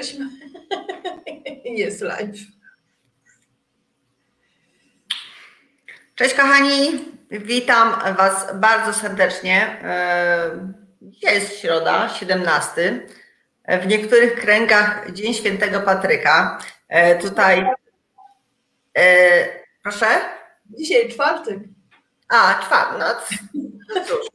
[0.00, 0.26] jesteśmy.
[1.64, 2.36] Jest live.
[6.14, 9.78] Cześć kochani, witam Was bardzo serdecznie.
[11.02, 13.06] Dzisiaj jest środa, 17.
[13.68, 16.58] W niektórych kręgach Dzień Świętego Patryka.
[17.20, 17.66] Tutaj,
[19.82, 20.06] proszę?
[20.78, 21.58] Dzisiaj czwartek.
[22.28, 23.06] A, czwartek, no,
[23.94, 24.26] no cóż,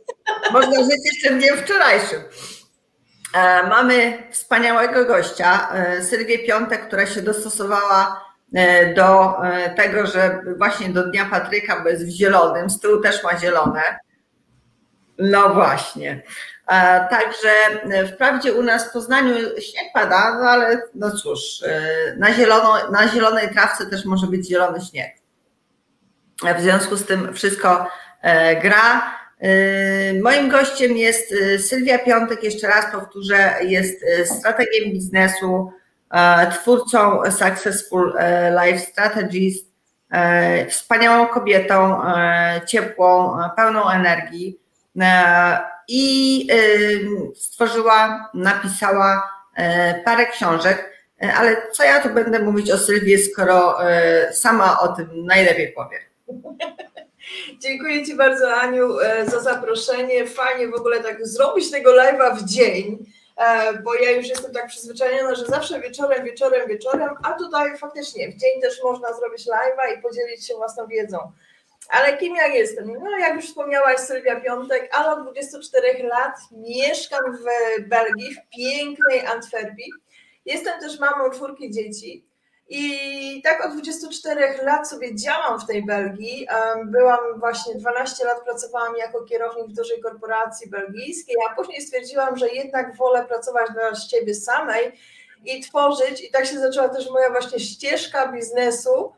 [0.51, 2.21] można żyć jeszcze dniem wczorajszym.
[3.33, 9.35] E, mamy wspaniałego gościa, e, Sylwię Piątek, która się dostosowała e, do
[9.75, 13.81] tego, że właśnie do Dnia Patryka, bo jest w zielonym, z tyłu też ma zielone.
[15.19, 16.21] No właśnie.
[17.09, 17.49] Także
[18.13, 21.41] wprawdzie u nas w Poznaniu śnieg pada, no ale no cóż,
[22.17, 25.15] na, zielono, na zielonej trawce też może być zielony śnieg.
[26.57, 27.87] W związku z tym wszystko
[28.61, 29.15] gra.
[29.45, 35.71] Yy, moim gościem jest yy, Sylwia Piątek, jeszcze raz powtórzę, jest yy, strategiem biznesu,
[36.51, 38.13] twórcą Successful
[38.63, 39.53] Life Strategies,
[40.69, 42.01] wspaniałą kobietą,
[42.67, 44.59] ciepłą, pełną energii
[45.87, 46.47] i
[47.35, 49.31] stworzyła, napisała
[50.05, 50.91] parę książek,
[51.37, 53.77] ale co ja tu będę mówić o Sylwie, skoro
[54.31, 55.99] sama o tym najlepiej powie.
[57.59, 60.27] Dziękuję Ci bardzo, Aniu, e, za zaproszenie.
[60.27, 63.05] Fajnie w ogóle tak zrobić tego live'a w dzień,
[63.37, 68.27] e, bo ja już jestem tak przyzwyczajona, że zawsze wieczorem, wieczorem, wieczorem, a tutaj faktycznie
[68.27, 71.31] w dzień też można zrobić live'a i podzielić się własną wiedzą.
[71.89, 72.93] Ale kim ja jestem?
[73.03, 77.43] No, jak już wspomniałaś, Sylwia Piątek, ale od 24 lat mieszkam w
[77.89, 79.91] Belgii, w pięknej Antwerpii.
[80.45, 82.25] Jestem też mamą czwórki dzieci.
[82.69, 86.47] I tak od 24 lat sobie działam w tej Belgii.
[86.85, 92.49] Byłam właśnie 12 lat, pracowałam jako kierownik w dużej korporacji belgijskiej, a później stwierdziłam, że
[92.49, 94.91] jednak wolę pracować dla siebie samej
[95.45, 96.23] i tworzyć.
[96.23, 99.13] I tak się zaczęła też moja właśnie ścieżka biznesu.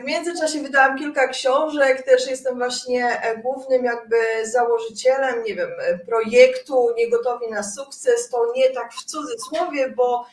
[0.00, 5.70] W międzyczasie wydałam kilka książek, też jestem właśnie e, głównym jakby założycielem, nie wiem,
[6.06, 8.28] projektu Niegotowi na sukces.
[8.28, 10.26] To nie tak w cudzysłowie, bo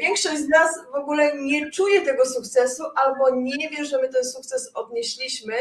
[0.00, 4.24] większość z nas w ogóle nie czuje tego sukcesu albo nie wie, że my ten
[4.24, 5.54] sukces odnieśliśmy,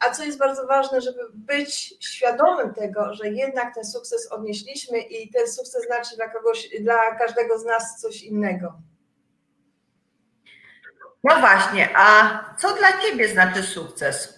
[0.00, 5.30] a co jest bardzo ważne, żeby być świadomym tego, że jednak ten sukces odnieśliśmy i
[5.30, 8.72] ten sukces znaczy dla kogoś, dla każdego z nas coś innego.
[11.24, 14.37] No właśnie, a co dla Ciebie znaczy sukces?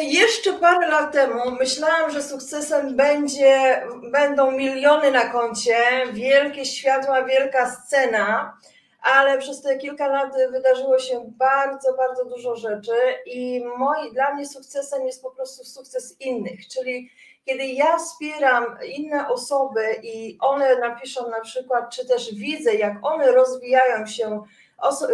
[0.00, 3.82] Jeszcze parę lat temu myślałam, że sukcesem będzie,
[4.12, 5.76] będą miliony na koncie,
[6.12, 8.58] wielkie światła, wielka scena,
[9.02, 12.92] ale przez te kilka lat wydarzyło się bardzo, bardzo dużo rzeczy
[13.26, 17.10] i moi, dla mnie sukcesem jest po prostu sukces innych, czyli
[17.44, 23.32] kiedy ja wspieram inne osoby i one napiszą na przykład, czy też widzę, jak one
[23.32, 24.42] rozwijają się
[24.84, 25.08] oso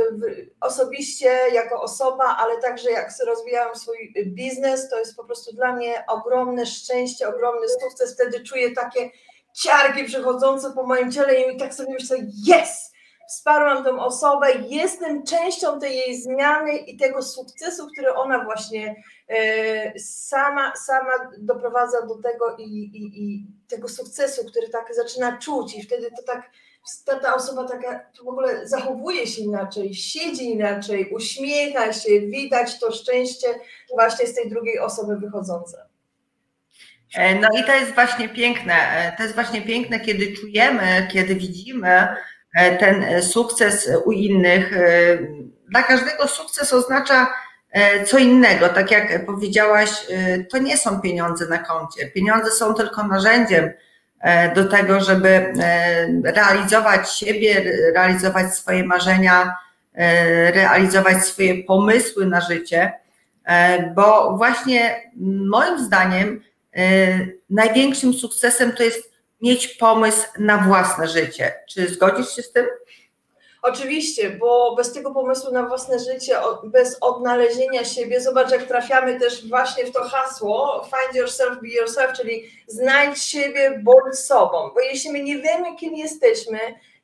[0.60, 6.04] osobiście jako osoba, ale także jak rozwijałam swój biznes, to jest po prostu dla mnie
[6.08, 8.14] ogromne szczęście, ogromny sukces.
[8.14, 9.10] Wtedy czuję takie
[9.52, 12.16] ciarki przechodzące po moim ciele i tak sobie myślę,
[12.48, 12.90] yes!
[13.28, 19.98] Wsparłam tą osobę, jestem częścią tej jej zmiany i tego sukcesu, który ona właśnie e,
[19.98, 25.82] sama, sama doprowadza do tego i, i, i tego sukcesu, który tak zaczyna czuć i
[25.82, 26.50] wtedy to tak
[27.06, 32.92] ta, ta osoba taka w ogóle zachowuje się inaczej, siedzi inaczej, uśmiecha się, widać to
[32.92, 33.46] szczęście
[33.94, 35.90] właśnie z tej drugiej osoby wychodzące.
[37.14, 38.74] E, no i to jest właśnie piękne.
[38.74, 42.08] E, to jest właśnie piękne, kiedy czujemy, kiedy widzimy
[42.54, 44.74] e, ten sukces u innych.
[45.68, 47.34] Dla każdego sukces oznacza
[48.06, 48.68] co innego.
[48.68, 49.90] Tak jak powiedziałaś,
[50.50, 52.06] to nie są pieniądze na koncie.
[52.06, 53.70] Pieniądze są tylko narzędziem
[54.54, 55.52] do tego, żeby e,
[56.24, 57.64] realizować siebie,
[57.94, 59.56] realizować swoje marzenia,
[59.94, 62.92] e, realizować swoje pomysły na życie,
[63.94, 65.10] bo właśnie
[65.50, 66.40] moim zdaniem
[67.50, 71.54] największym sukcesem to jest mieć pomysł na własne życie.
[71.68, 72.66] Czy zgodzisz się z tym?
[73.62, 79.48] Oczywiście, bo bez tego pomysłu na własne życie, bez odnalezienia siebie, zobacz, jak trafiamy też
[79.48, 84.70] właśnie w to hasło find yourself, be yourself, czyli znajdź siebie, bądź sobą.
[84.74, 86.58] Bo jeśli my nie wiemy, kim jesteśmy,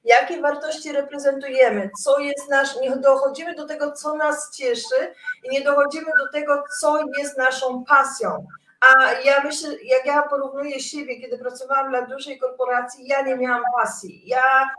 [0.05, 5.15] jakie wartości reprezentujemy, co jest nasz, nie dochodzimy do tego, co nas cieszy
[5.45, 8.47] i nie dochodzimy do tego, co jest naszą pasją.
[8.81, 13.63] A ja myślę, jak ja porównuję siebie, kiedy pracowałam dla dużej korporacji, ja nie miałam
[13.79, 14.23] pasji.
[14.27, 14.71] Ja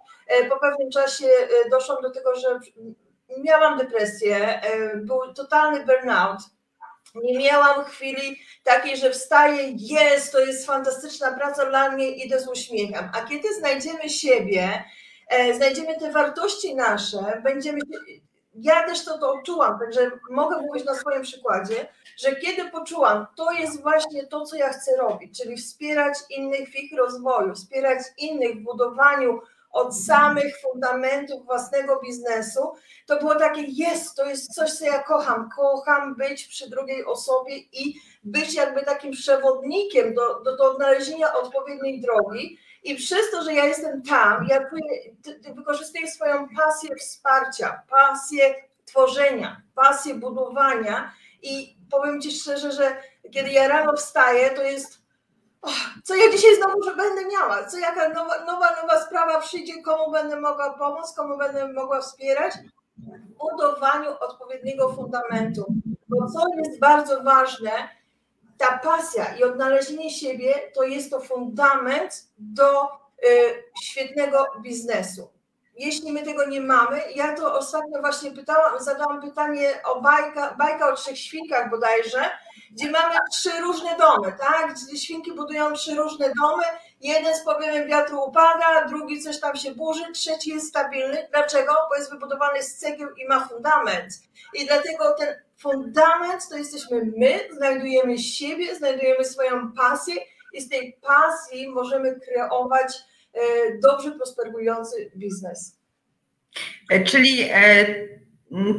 [0.50, 2.60] po pewnym czasie e, doszłam do tego, że
[3.38, 6.40] miałam depresję, e, był totalny burnout.
[7.16, 12.48] Nie miałam chwili takiej, że wstaję, jest, to jest fantastyczna praca dla mnie, idę z
[12.48, 13.10] uśmiechem.
[13.14, 14.84] A kiedy znajdziemy siebie,
[15.30, 17.80] e, znajdziemy te wartości nasze, będziemy.
[18.60, 21.88] Ja też to, to odczułam, także mogę mówić na swoim przykładzie,
[22.18, 26.76] że kiedy poczułam, to jest właśnie to, co ja chcę robić, czyli wspierać innych w
[26.76, 29.42] ich rozwoju, wspierać innych w budowaniu
[29.78, 32.74] od samych fundamentów własnego biznesu,
[33.06, 35.50] to było takie, jest, to jest coś, co ja kocham.
[35.56, 42.02] Kocham być przy drugiej osobie i być jakby takim przewodnikiem do, do, do odnalezienia odpowiedniej
[42.02, 42.60] drogi.
[42.84, 44.70] I przez to, że ja jestem tam, ja
[45.56, 51.14] wykorzystuję swoją pasję wsparcia, pasję tworzenia, pasję budowania.
[51.42, 52.98] I powiem Ci szczerze, że
[53.34, 55.07] kiedy ja rano wstaję, to jest
[56.04, 60.12] co ja dzisiaj znowu że będę miała, co jaka nowa, nowa, nowa sprawa przyjdzie, komu
[60.12, 62.54] będę mogła pomóc, komu będę mogła wspierać,
[62.98, 65.66] w budowaniu odpowiedniego fundamentu.
[66.10, 67.72] Bo co jest bardzo ważne,
[68.58, 75.30] ta pasja i odnalezienie siebie to jest to fundament do y, świetnego biznesu.
[75.78, 80.90] Jeśli my tego nie mamy, ja to ostatnio właśnie pytałam, zadałam pytanie o bajka, bajka
[80.90, 82.30] o trzech świnkach bodajże,
[82.72, 84.74] gdzie mamy trzy różne domy, tak?
[84.74, 86.64] Gdzie świnki budują trzy różne domy,
[87.02, 91.28] jeden z powiem wiatru upada, drugi coś tam się burzy, trzeci jest stabilny.
[91.32, 91.74] Dlaczego?
[91.90, 94.14] Bo jest wybudowany z cegieł i ma fundament.
[94.54, 100.16] I dlatego ten fundament to jesteśmy my, znajdujemy siebie, znajdujemy swoją pasję
[100.54, 102.94] i z tej pasji możemy kreować
[103.82, 105.80] dobrze prosperujący biznes.
[106.90, 107.86] E, czyli e,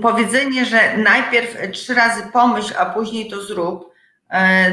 [0.03, 3.93] powiedzenie, że najpierw trzy razy pomyśl, a później to zrób,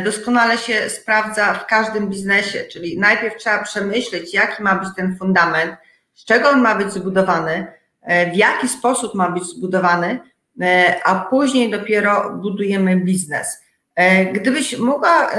[0.04, 2.66] doskonale się sprawdza w każdym biznesie.
[2.72, 5.76] Czyli najpierw trzeba przemyśleć, jaki ma być ten fundament,
[6.14, 7.68] z czego on ma być zbudowany,
[8.34, 10.20] w jaki sposób ma być zbudowany,
[10.62, 13.65] E, a później dopiero budujemy biznes.
[13.96, 15.38] E, gdybyś mogła e,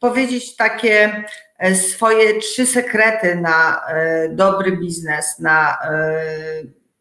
[0.00, 1.24] powiedzieć takie
[1.74, 3.82] swoje trzy sekrety na
[4.30, 5.78] dobry biznes, na,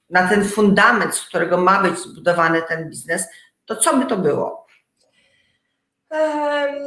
[0.09, 3.27] na ten fundament, z którego ma być zbudowany ten biznes,
[3.65, 4.64] to co by to było?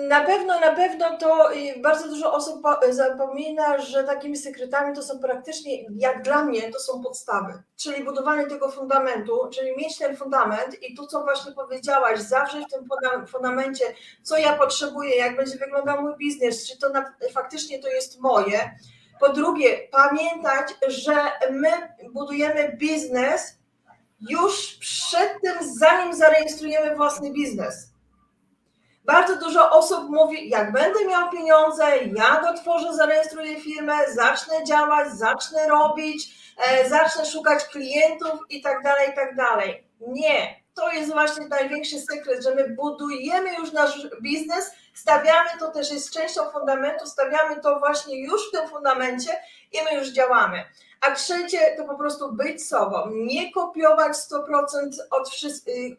[0.09, 1.51] Na pewno, na pewno to
[1.83, 7.03] bardzo dużo osób zapomina, że takimi sekretami to są praktycznie, jak dla mnie, to są
[7.03, 12.61] podstawy, czyli budowanie tego fundamentu, czyli mieć ten fundament i to, co właśnie powiedziałaś, zawsze
[12.61, 12.89] w tym
[13.27, 13.85] fundamencie,
[14.23, 18.71] co ja potrzebuję, jak będzie wyglądał mój biznes, czy to na, faktycznie to jest moje.
[19.21, 21.15] Po drugie, pamiętać, że
[21.51, 21.69] my
[22.13, 23.59] budujemy biznes
[24.31, 27.98] już przed tym, zanim zarejestrujemy własny biznes
[29.09, 31.85] bardzo dużo osób mówi, jak będę miał pieniądze,
[32.17, 36.29] ja go tworzę, zarejestruję firmę, zacznę działać, zacznę robić,
[36.59, 39.85] e, zacznę szukać klientów i tak dalej, i tak dalej.
[40.01, 45.91] Nie, to jest właśnie największy sekret, że my budujemy już nasz biznes, stawiamy to też
[45.91, 49.31] jest częścią fundamentu, stawiamy to właśnie już w tym fundamencie
[49.73, 50.65] i my już działamy.
[51.01, 54.41] A trzecie to po prostu być sobą, nie kopiować 100%
[55.11, 55.31] od,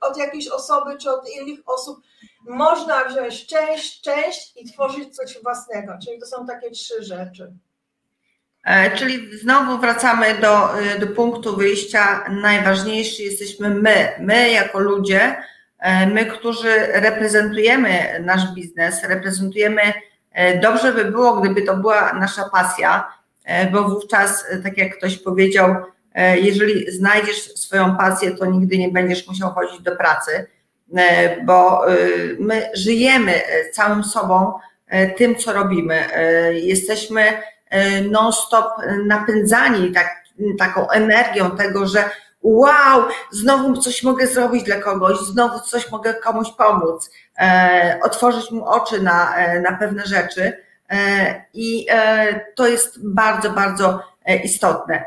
[0.02, 2.00] od jakiejś osoby czy od innych osób,
[2.48, 5.94] można wziąć część, część i tworzyć coś własnego.
[6.06, 7.54] Czyli to są takie trzy rzeczy.
[8.64, 12.26] E, czyli znowu wracamy do, e, do punktu wyjścia.
[12.42, 15.44] Najważniejsi jesteśmy my, my jako ludzie,
[15.80, 19.82] e, my, którzy reprezentujemy nasz biznes, reprezentujemy.
[20.62, 23.14] Dobrze by było, gdyby to była nasza pasja,
[23.72, 25.76] bo wówczas, tak jak ktoś powiedział,
[26.42, 30.48] jeżeli znajdziesz swoją pasję, to nigdy nie będziesz musiał chodzić do pracy
[30.98, 31.98] E, bo e,
[32.40, 34.54] my żyjemy e, całym sobą
[35.18, 36.04] tym, co robimy.
[36.54, 37.24] Jesteśmy
[38.12, 38.68] non-stop
[39.06, 40.24] napędzani tak,
[40.60, 42.10] taką energią tego, że
[42.42, 47.12] wow, znowu coś mogę zrobić dla kogoś, znowu coś mogę komuś pomóc,
[48.04, 50.64] otworzyć mu oczy na, na pewne rzeczy.
[51.54, 51.88] I
[52.56, 54.00] to jest bardzo, bardzo
[54.44, 55.06] istotne.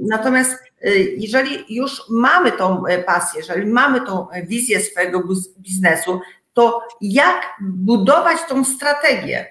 [0.00, 0.70] Natomiast
[1.16, 5.22] jeżeli już mamy tą e, pasję, jeżeli mamy tą wizję swojego
[5.58, 6.20] biznesu,
[6.52, 9.46] to jak budować tą strategię?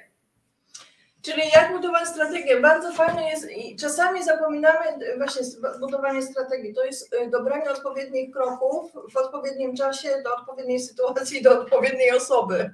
[1.21, 2.59] Czyli jak budować strategię?
[2.59, 4.85] Bardzo fajne jest i czasami zapominamy
[5.17, 5.41] właśnie
[5.79, 6.73] budowanie strategii.
[6.73, 12.71] To jest dobranie odpowiednich kroków w odpowiednim czasie, do odpowiedniej sytuacji, do odpowiedniej osoby.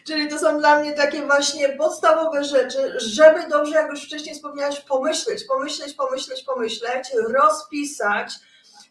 [0.04, 4.80] Czyli to są dla mnie takie właśnie podstawowe rzeczy, żeby dobrze, jak już wcześniej wspomniałaś,
[4.80, 8.34] pomyśleć, pomyśleć, pomyśleć, pomyśleć, rozpisać,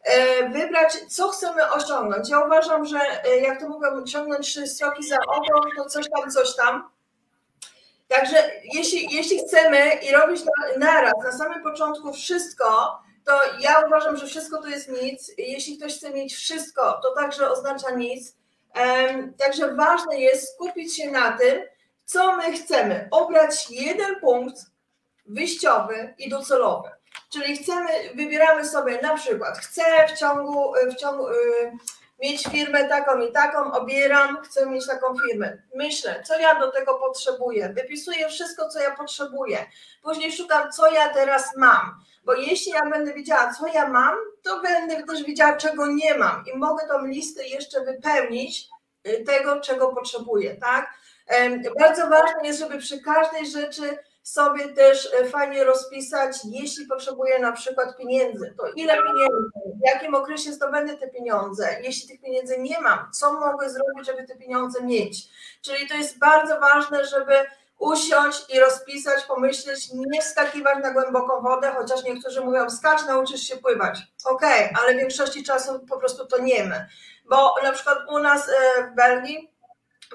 [0.05, 2.29] e, wybrać, co chcemy osiągnąć.
[2.29, 6.31] Ja uważam, że e, jak to mówię, ciągnąć trzy stroki za ogon, to coś tam,
[6.31, 6.91] coś tam.
[8.09, 10.41] Także jeśli, jeśli chcemy i robić
[10.79, 15.33] naraz, na samym początku wszystko, to ja uważam, że wszystko to jest nic.
[15.39, 18.37] Jeśli ktoś chce mieć wszystko, to także oznacza nic.
[19.39, 21.63] Także ważne jest skupić się na tym,
[22.05, 23.09] co my chcemy.
[23.11, 24.57] Obrać jeden punkt
[25.27, 26.91] wyjściowy i docelowy.
[27.33, 31.73] Czyli chcemy, wybieramy sobie na przykład, chcę w ciągu, w ciągu yy,
[32.23, 35.63] mieć firmę taką i taką, obieram, chcę mieć taką firmę.
[35.75, 39.67] Myślę, co ja do tego potrzebuję, wypisuję wszystko, co ja potrzebuję.
[40.03, 42.05] Później szukam, co ja teraz mam.
[42.27, 46.45] Bo jeśli ja będę wiedziała, co ja mam, to będę też wiedziała, czego nie mam
[46.55, 48.69] i mogę tą listę jeszcze wypełnić
[49.09, 50.91] y, tego, czego potrzebuję, tak?
[51.81, 57.53] Bardzo ważne jest, żeby przy każdej rzeczy sobie też e, fajnie rozpisać, jeśli potrzebuję na
[57.53, 59.51] przykład pieniędzy, to ile pieniędzy,
[59.83, 64.27] w jakim okresie zdobędę te pieniądze, jeśli tych pieniędzy nie mam, co mogę zrobić, żeby
[64.27, 65.29] te pieniądze mieć.
[65.63, 67.35] Czyli to jest bardzo ważne, żeby
[67.79, 73.57] usiąść i rozpisać, pomyśleć, nie skakiwać na głęboką wodę, chociaż niektórzy mówią, skacz, nauczysz się
[73.57, 73.99] pływać.
[74.25, 76.87] Okej, okay, ale w większości czasu po prostu to nie my.
[77.29, 78.53] Bo na przykład u nas e,
[78.91, 79.57] w Belgii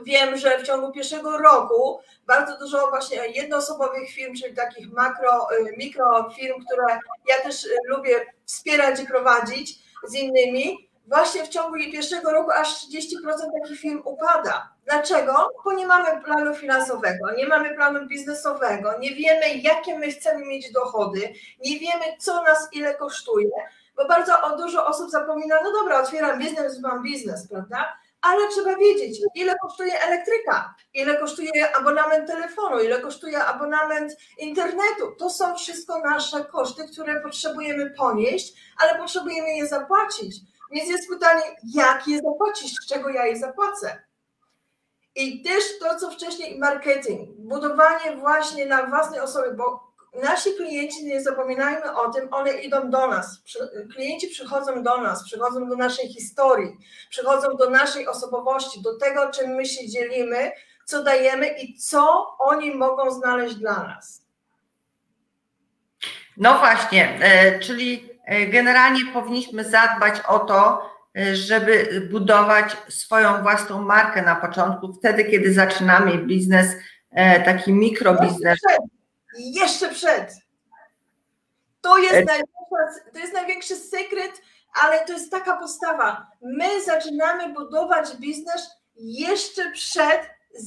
[0.03, 5.77] wiem, że w ciągu pierwszego roku bardzo dużo właśnie jednoosobowych firm, czyli takich makro, y,
[5.77, 12.31] mikrofirm, które ja też y, lubię wspierać i prowadzić z innymi, właśnie w ciągu pierwszego
[12.31, 14.69] roku aż 30% takich firm upada.
[14.85, 15.49] Dlaczego?
[15.65, 20.71] Bo nie mamy planu finansowego, nie mamy planu biznesowego, nie wiemy, jakie my chcemy mieć
[20.71, 21.33] dochody,
[21.65, 23.49] nie wiemy, co nas ile kosztuje,
[23.95, 27.93] bo bardzo o dużo osób zapomina, no dobra, otwieram biznes, mam biznes, prawda?
[28.21, 35.15] ale trzeba wiedzieć, ile kosztuje elektryka, ile kosztuje abonament telefonu, ile kosztuje abonament internetu.
[35.19, 40.35] To są wszystko nasze koszty, które potrzebujemy ponieść, ale potrzebujemy je zapłacić.
[40.71, 41.41] Więc jest pytanie,
[41.73, 44.03] jak je zapłacić, z czego ja je zapłacę?
[45.15, 49.91] I też to, co wcześniej marketing, budowanie właśnie na własnej osobie, bo
[50.23, 53.41] nasi klienci, nie zapominajmy o tym, one idą do nas.
[53.93, 56.77] Klienci przychodzą do nas, przychodzą do naszej historii,
[57.09, 60.51] przychodzą do naszej osobowości, do tego, czym my się dzielimy,
[60.85, 64.21] co dajemy i co oni mogą znaleźć dla nas.
[66.37, 74.21] No właśnie, e, czyli generalnie powinniśmy zadbać o to, e, żeby budować swoją własną markę
[74.21, 76.75] na początku, wtedy, kiedy zaczynamy biznes,
[77.45, 78.59] taki mikrobiznes
[79.37, 80.33] jeszcze przed.
[81.81, 84.41] To jest, e- największa, to jest największy sekret,
[84.73, 86.27] ale to jest taka postawa.
[86.41, 90.21] My zaczynamy budować biznes jeszcze przed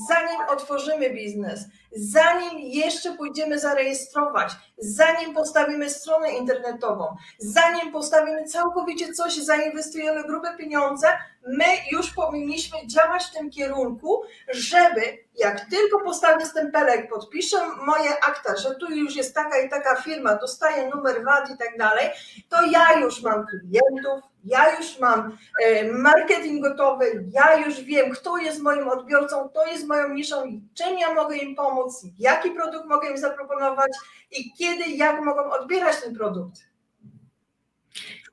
[0.08, 9.36] zanim otworzymy biznes, zanim jeszcze pójdziemy zarejestrować, zanim postawimy stronę internetową, zanim postawimy całkowicie coś,
[9.36, 11.08] zainwestujemy grube pieniądze,
[11.46, 18.56] my już powinniśmy działać w tym kierunku, żeby jak tylko postawię stempelek, podpiszę moje akta,
[18.56, 22.10] że tu już jest taka i taka firma, dostaję numer VAT i tak dalej,
[22.48, 28.36] to ja już mam klientów, ja już mam e, marketing gotowy, ja już wiem, kto
[28.36, 31.83] jest moim odbiorcą, kto jest moją niszą, czym ja mogę im pomóc,
[32.18, 33.92] jaki produkt mogę im zaproponować
[34.30, 36.60] i kiedy, jak mogą odbierać ten produkt.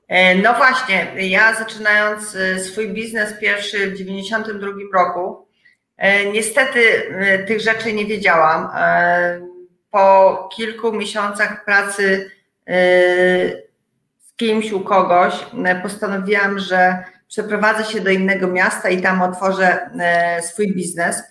[0.08, 5.46] E, no właśnie, ja zaczynając e, swój biznes pierwszy w 92 roku,
[6.32, 6.80] niestety
[7.46, 8.68] tych rzeczy nie wiedziałam.
[9.90, 12.30] Po kilku miesiącach pracy
[14.42, 20.42] kimś, u kogoś, e, postanowiłam, że przeprowadzę się do innego miasta i tam otworzę e,
[20.42, 21.22] swój biznes.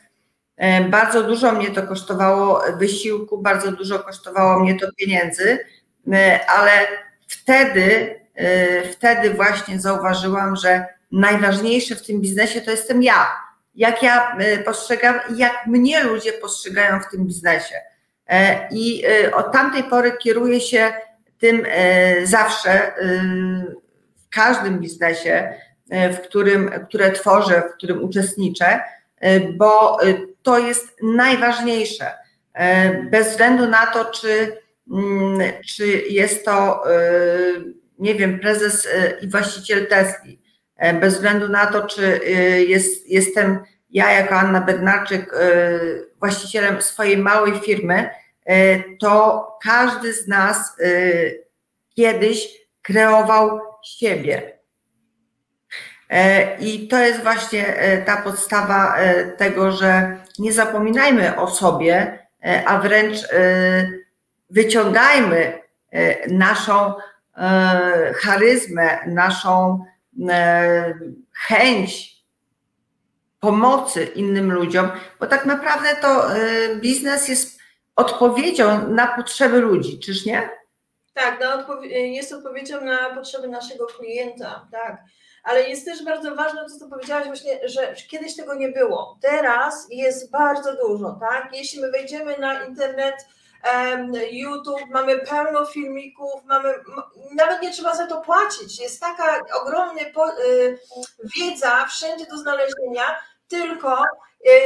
[0.61, 5.59] E, bardzo dużo mnie to kosztowało wysiłku, bardzo dużo kosztowało mnie to pieniędzy,
[6.47, 6.71] ale
[7.27, 8.15] wtedy,
[8.91, 13.27] wtedy właśnie zauważyłam, że najważniejsze w tym biznesie to jestem ja.
[13.75, 17.75] Jak ja postrzegam, jak mnie ludzie postrzegają w tym biznesie.
[18.71, 19.03] I
[19.33, 20.93] od tamtej pory kieruję się
[21.41, 22.93] tym e, zawsze e,
[24.15, 25.53] w każdym biznesie,
[25.89, 28.79] e, w którym, które tworzę, w którym uczestniczę,
[29.57, 29.97] bo
[30.43, 32.13] to jest najważniejsze.
[33.11, 34.57] Bez względu na to, czy,
[34.91, 36.83] mm, czy jest to,
[37.99, 38.87] nie wiem, prezes
[39.21, 40.41] i właściciel Tesli,
[40.99, 42.19] bez względu na to, czy
[42.67, 45.35] jest, jestem ja jako Anna Bednarczyk
[46.19, 48.09] właścicielem swojej małej firmy,
[48.45, 50.93] E, to każdy z nas e,
[51.95, 54.59] kiedyś kreował siebie.
[56.11, 57.75] E, I to jest właśnie
[58.05, 58.95] ta podstawa
[59.37, 62.19] tego, że nie zapominajmy o sobie,
[62.65, 63.17] a wręcz
[64.49, 65.61] wyciągajmy
[66.27, 66.93] naszą
[68.15, 69.85] charyzmę, naszą
[71.47, 72.15] chęć
[73.39, 76.27] pomocy innym ludziom, bo tak naprawdę to
[76.75, 77.59] biznes jest
[77.95, 80.49] odpowiedzią na potrzeby ludzi, czyż nie?
[81.13, 81.39] Tak,
[81.91, 84.97] jest odpowiedzią na potrzeby naszego klienta, tak.
[85.43, 89.17] Ale jest też bardzo ważne to, co powiedziałaś właśnie, że kiedyś tego nie było.
[89.21, 91.49] Teraz jest bardzo dużo, tak?
[91.53, 93.15] Jeśli my wejdziemy na internet,
[94.31, 96.73] YouTube, mamy pełno filmików, mamy,
[97.35, 98.79] nawet nie trzeba za to płacić.
[98.79, 100.79] Jest taka ogromna y,
[101.37, 103.03] wiedza wszędzie do znalezienia,
[103.47, 104.03] tylko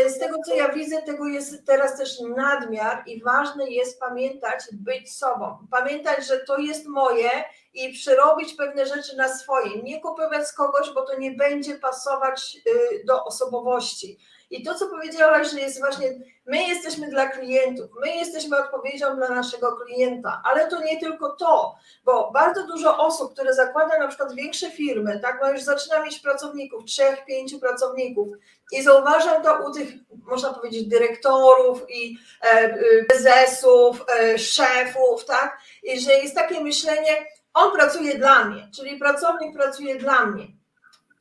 [0.10, 5.14] z tego, co ja widzę, tego jest teraz też nadmiar i ważne jest pamiętać, być
[5.14, 5.58] sobą.
[5.72, 7.30] Pamiętać, że to jest moje
[7.74, 9.84] i przerobić pewne rzeczy na swoje.
[9.84, 14.20] Nie kupować z kogoś, bo to nie będzie pasować y, do osobowości.
[14.56, 16.08] I to, co powiedziałaś, że jest właśnie,
[16.46, 21.76] my jesteśmy dla klientów, my jesteśmy odpowiedzią dla naszego klienta, ale to nie tylko to,
[22.06, 26.20] bo bardzo dużo osób, które zakłada na przykład większe firmy, tak, bo już zaczyna mieć
[26.20, 28.28] pracowników, trzech, pięciu pracowników
[28.72, 29.94] i zauważam to u tych,
[30.26, 37.26] można powiedzieć, dyrektorów i e, e, prezesów, e, szefów, tak, i że jest takie myślenie,
[37.54, 40.55] on pracuje dla mnie, czyli pracownik pracuje dla mnie.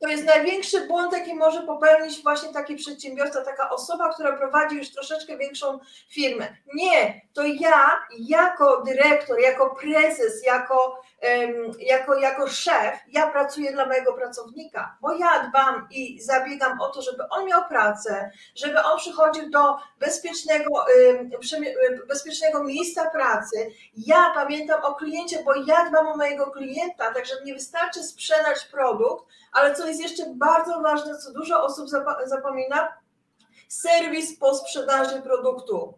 [0.01, 4.91] To jest największy błąd, jaki może popełnić właśnie taki przedsiębiorca, taka osoba, która prowadzi już
[4.91, 6.47] troszeczkę większą firmę.
[6.73, 11.01] Nie, to ja jako dyrektor, jako prezes, jako,
[11.41, 16.89] um, jako, jako szef, ja pracuję dla mojego pracownika, bo ja dbam i zabiegam o
[16.89, 21.29] to, żeby on miał pracę, żeby on przychodził do bezpiecznego, um,
[22.07, 23.71] bezpiecznego miejsca pracy.
[23.97, 29.25] Ja pamiętam o kliencie, bo ja dbam o mojego klienta, także nie wystarczy sprzedać produkt,
[29.51, 31.89] ale co jest jeszcze bardzo ważne, co dużo osób
[32.25, 32.87] zapomina,
[33.67, 35.93] serwis po sprzedaży produktu.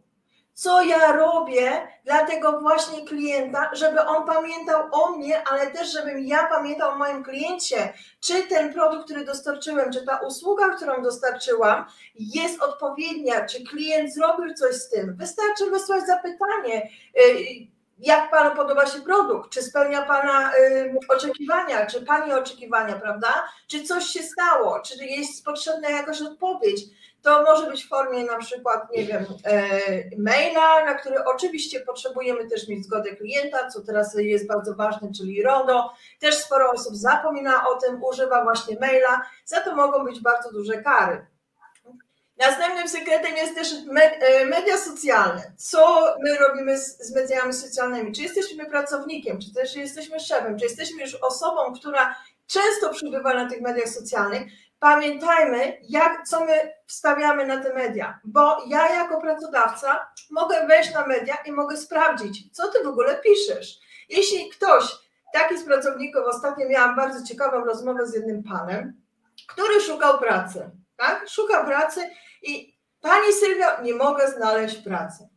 [0.53, 6.19] Co ja robię dla tego właśnie klienta, żeby on pamiętał o mnie, ale też żebym
[6.19, 11.85] ja pamiętał o moim kliencie, czy ten produkt, który dostarczyłem, czy ta usługa, którą dostarczyłam,
[12.15, 15.15] jest odpowiednia, czy klient zrobił coś z tym.
[15.15, 22.01] Wystarczy wysłać zapytanie y, jak Panu podoba się produkt, czy spełnia Pana y, oczekiwania, czy
[22.01, 23.27] Pani oczekiwania, prawda?
[23.67, 26.81] Czy coś się stało, czy jest potrzebna jakaś odpowiedź.
[27.21, 29.79] To może być w formie na przykład, nie wiem, e,
[30.17, 35.43] maila, na który oczywiście potrzebujemy też mieć zgodę klienta, co teraz jest bardzo ważne, czyli
[35.43, 35.93] RODO.
[36.19, 40.81] Też sporo osób zapomina o tym, używa właśnie maila, za to mogą być bardzo duże
[40.81, 41.25] kary.
[42.39, 45.53] Następnym sekretem jest też e, media socjalne.
[45.57, 48.11] Co my robimy z, mediami socjalnymi?
[48.11, 52.15] Czy jesteśmy pracownikiem, czy też jesteśmy szefem, czy jesteśmy już osobą, która
[52.47, 54.41] często przybywa na tych mediach socjalnych?
[54.79, 61.07] Pamiętajmy, jak, co my wstawiamy na te media, bo ja jako pracodawca mogę wejść na
[61.07, 63.79] media i mogę sprawdzić, co ty w ogóle piszesz.
[64.09, 64.83] Jeśli ktoś,
[65.33, 69.01] taki z pracowników, ostatnio miałam bardzo ciekawą rozmowę z jednym panem,
[69.47, 71.29] który szukał pracy, tak?
[71.29, 72.09] Szuka pracy
[72.41, 75.29] i Pani Sylwio, nie mogę znaleźć pracy.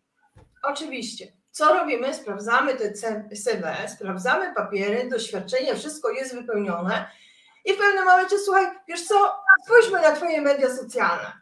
[0.62, 1.33] Oczywiście.
[1.51, 2.14] Co robimy?
[2.14, 2.94] Sprawdzamy te
[3.37, 7.11] CV, sprawdzamy papiery, doświadczenie, wszystko jest wypełnione
[7.64, 11.33] i w pewnym momencie, słuchaj, wiesz co, spójrzmy na Twoje media socjalne,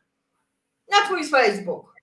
[0.90, 1.94] na Twój Facebook.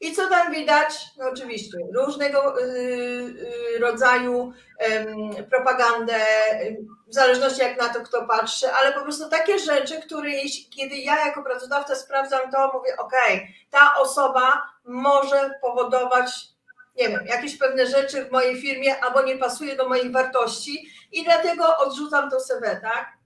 [0.00, 0.94] I co tam widać?
[1.18, 4.52] No oczywiście, różnego y, y, rodzaju
[5.50, 6.16] propagandę,
[7.08, 10.30] w zależności jak na to kto patrzy, ale po prostu takie rzeczy, które
[10.70, 13.12] kiedy ja jako pracodawca sprawdzam to, mówię, ok,
[13.70, 16.30] ta osoba może powodować,
[16.96, 21.24] nie wiem, jakieś pewne rzeczy w mojej firmie albo nie pasuje do moich wartości i
[21.24, 23.19] dlatego odrzucam to CV, tak?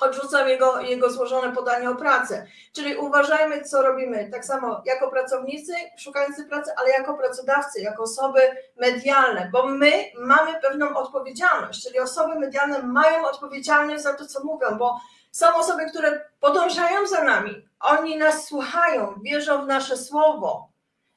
[0.00, 2.46] Odrzucam jego, jego złożone podanie o pracę.
[2.72, 4.30] Czyli uważajmy, co robimy.
[4.32, 8.40] Tak samo jako pracownicy szukający pracy, ale jako pracodawcy, jako osoby
[8.76, 14.78] medialne, bo my mamy pewną odpowiedzialność, czyli osoby medialne mają odpowiedzialność za to, co mówią,
[14.78, 20.68] bo są osoby, które podążają za nami, oni nas słuchają, wierzą w nasze słowo.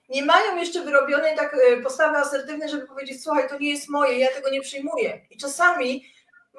[0.09, 4.19] Nie mają jeszcze wyrobionej tak e, postawy asertywnej, żeby powiedzieć: Słuchaj, to nie jest moje,
[4.19, 5.21] ja tego nie przyjmuję.
[5.29, 6.05] I czasami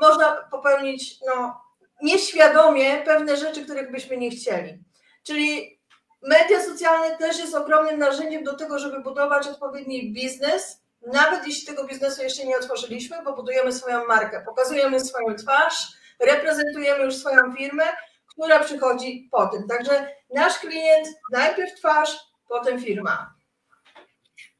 [0.00, 1.60] można popełnić no,
[2.02, 4.84] nieświadomie pewne rzeczy, których byśmy nie chcieli.
[5.22, 5.78] Czyli
[6.22, 10.82] media socjalne też jest ogromnym narzędziem do tego, żeby budować odpowiedni biznes,
[11.12, 15.88] nawet jeśli tego biznesu jeszcze nie otworzyliśmy, bo budujemy swoją markę, pokazujemy swoją twarz,
[16.20, 17.84] reprezentujemy już swoją firmę,
[18.26, 19.68] która przychodzi po tym.
[19.68, 23.34] Także nasz klient najpierw twarz, potem firma.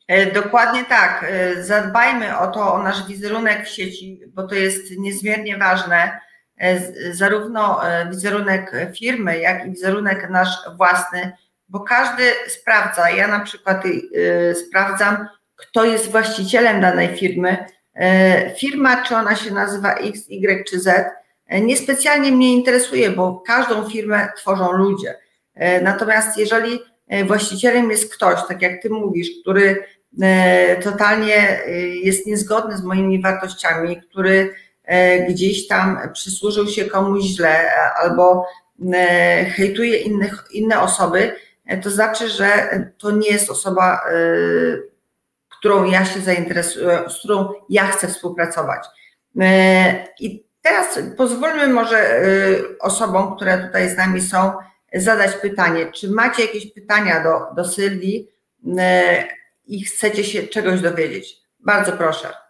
[0.09, 1.27] E, dokładnie tak.
[1.29, 6.20] E, zadbajmy o to, o nasz wizerunek w sieci, bo to jest niezmiernie ważne.
[6.59, 6.81] E,
[7.14, 11.33] zarówno e, wizerunek firmy, jak i wizerunek nasz własny,
[11.68, 13.11] bo każdy sprawdza.
[13.11, 17.57] Ja na przykład e, sprawdzam, kto jest właścicielem danej firmy.
[18.59, 21.07] Firma, czy ona się nazywa X, Y czy Z,
[21.62, 25.14] niespecjalnie mnie interesuje, bo każdą firmę tworzą ludzie.
[25.83, 26.79] Natomiast jeżeli
[27.25, 29.85] właścicielem jest ktoś, tak jak ty mówisz, który
[30.83, 31.61] totalnie
[32.03, 34.68] jest niezgodny z moimi wartościami, który E,
[35.29, 38.46] gdzieś tam przysłużył się komuś źle albo
[38.94, 41.33] e, hejtuje innych, inne osoby,
[41.66, 44.01] e, to znaczy, że to nie jest osoba
[45.59, 48.87] którą ja się zainteresuję, z którą ja chcę współpracować.
[50.20, 52.20] I teraz pozwólmy może
[52.81, 54.53] osobom, które tutaj z nami są,
[54.94, 55.92] zadać pytanie.
[55.92, 58.29] Czy macie jakieś pytania do, do Sylwii
[59.66, 61.37] i chcecie się czegoś dowiedzieć?
[61.61, 62.48] Bardzo proszę.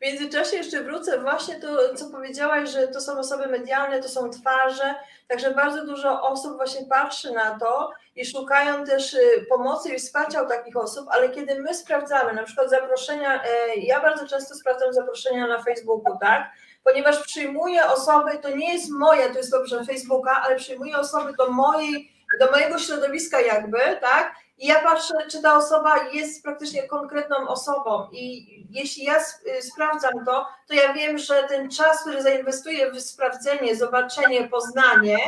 [0.00, 4.30] W międzyczasie jeszcze wrócę właśnie to, co powiedziałaś, że to są osoby medialne, to są
[4.30, 4.94] twarze,
[5.28, 10.42] także bardzo dużo osób właśnie patrzy na to i szukają też y, pomocy i wsparcia
[10.42, 14.92] u takich osób, ale kiedy my sprawdzamy na przykład zaproszenia, e, ja bardzo często sprawdzam
[14.92, 16.50] zaproszenia na Facebooku, tak?
[16.84, 21.50] Ponieważ przyjmuję osoby, to nie jest moje, to jest dobrze Facebooka, ale przyjmuję osoby do
[21.50, 24.34] mojej, do mojego środowiska jakby, tak?
[24.60, 28.08] I ja patrzę, czy ta osoba jest praktycznie konkretną osobą.
[28.12, 33.00] I jeśli ja y, sprawdzam to, to ja wiem, że ten czas, który zainwestuję w
[33.00, 35.18] sprawdzenie, zobaczenie, poznanie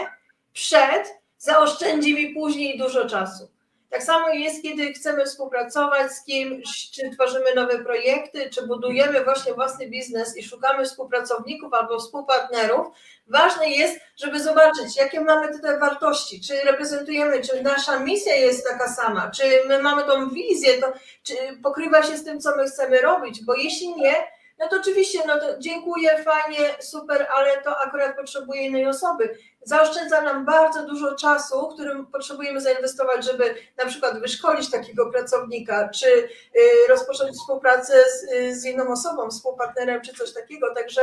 [0.52, 3.48] przed, zaoszczędzi mi później dużo czasu.
[3.92, 9.54] Tak samo jest, kiedy chcemy współpracować z kimś, czy tworzymy nowe projekty, czy budujemy właśnie
[9.54, 12.86] własny biznes i szukamy współpracowników albo współpartnerów.
[13.26, 18.88] Ważne jest, żeby zobaczyć, jakie mamy tutaj wartości, czy reprezentujemy, czy nasza misja jest taka
[18.88, 23.00] sama, czy my mamy tą wizję, to, czy pokrywa się z tym, co my chcemy
[23.00, 24.14] robić, bo jeśli nie,
[24.58, 29.38] no to oczywiście, no to dziękuję, fajnie, super, ale to akurat potrzebuje innej osoby.
[29.62, 36.06] Zaoszczędza nam bardzo dużo czasu, którym potrzebujemy zainwestować, żeby na przykład wyszkolić takiego pracownika, czy
[36.06, 36.28] y,
[36.88, 40.74] rozpocząć współpracę z, y, z inną osobą, współpartnerem, czy coś takiego.
[40.74, 41.00] Także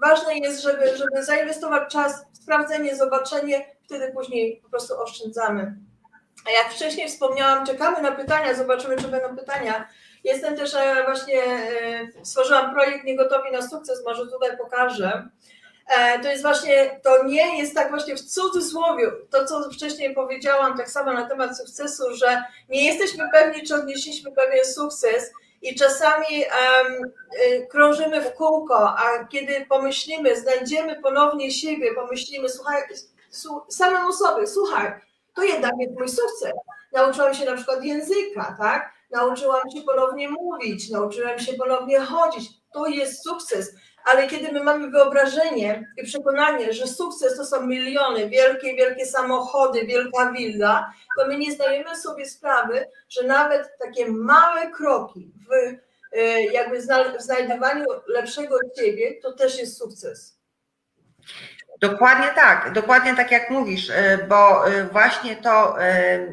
[0.00, 5.74] ważne jest, żeby, żeby zainwestować czas sprawdzenie, zobaczenie, wtedy później po prostu oszczędzamy.
[6.46, 9.88] A jak wcześniej wspomniałam, czekamy na pytania, zobaczymy, czy będą pytania.
[10.24, 15.28] Jestem też e, właśnie, e, stworzyłam projekt Niegotowi na sukces, może tutaj pokażę.
[15.96, 20.76] E, to jest właśnie, to nie jest tak właśnie w cudzysłowie, to co wcześniej powiedziałam,
[20.76, 26.44] tak samo na temat sukcesu, że nie jesteśmy pewni, czy odnieśliśmy pewien sukces i czasami
[26.44, 27.12] um,
[27.70, 32.82] krążymy w kółko, a kiedy pomyślimy, znajdziemy ponownie siebie, pomyślimy, słuchaj,
[33.68, 34.92] samemu sobie, słuchaj,
[35.34, 36.52] to jednak jest mój sukces.
[36.92, 38.97] Nauczyłam się na przykład języka, tak?
[39.10, 42.50] Nauczyłam się ponownie mówić, nauczyłam się ponownie chodzić.
[42.72, 43.74] To jest sukces.
[44.04, 49.86] Ale kiedy my mamy wyobrażenie i przekonanie, że sukces to są miliony, wielkie, wielkie samochody,
[49.86, 55.78] wielka willa, to my nie zdajemy sobie sprawy, że nawet takie małe kroki w
[56.12, 56.80] e, jakby
[57.18, 60.38] w znajdywaniu lepszego siebie, to też jest sukces.
[61.80, 65.76] Dokładnie tak, dokładnie tak jak mówisz, e, bo e, właśnie to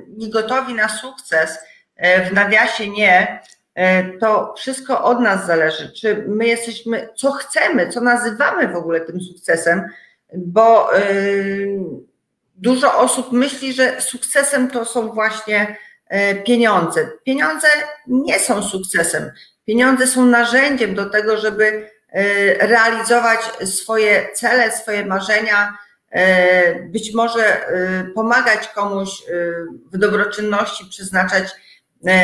[0.08, 1.60] nie gotowi na sukces,
[2.00, 3.42] w nawiasie nie,
[3.76, 9.02] e, to wszystko od nas zależy, czy my jesteśmy, co chcemy, co nazywamy w ogóle
[9.02, 9.84] tym sukcesem,
[10.34, 11.02] bo e,
[12.56, 15.78] dużo osób myśli, że sukcesem to są właśnie
[16.46, 17.10] pieniądze.
[17.26, 17.68] Pieniądze
[18.08, 19.32] nie są sukcesem.
[19.66, 21.90] Pieniądze są narzędziem do tego, żeby
[22.60, 25.78] realizować swoje cele, swoje marzenia,
[26.90, 27.66] być może
[28.16, 29.10] pomagać komuś
[29.92, 31.75] w dobroczynności, przeznaczać E,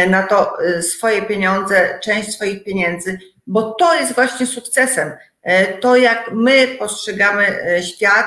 [0.10, 5.12] na to e, swoje pieniądze, część swoich pieniędzy, bo to jest właśnie sukcesem.
[5.44, 7.46] E, to, jak my postrzegamy
[7.82, 8.26] świat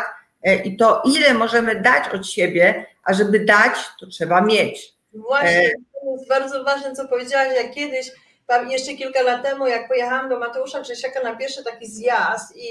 [0.65, 4.95] i to, ile możemy dać od siebie, a żeby dać, to trzeba mieć.
[5.13, 8.11] Właśnie, to jest bardzo ważne, co powiedziałaś, jak kiedyś
[8.69, 12.67] jeszcze kilka lat temu, jak pojechałam do Mateusza Grzesiaka na pierwszy taki zjazd i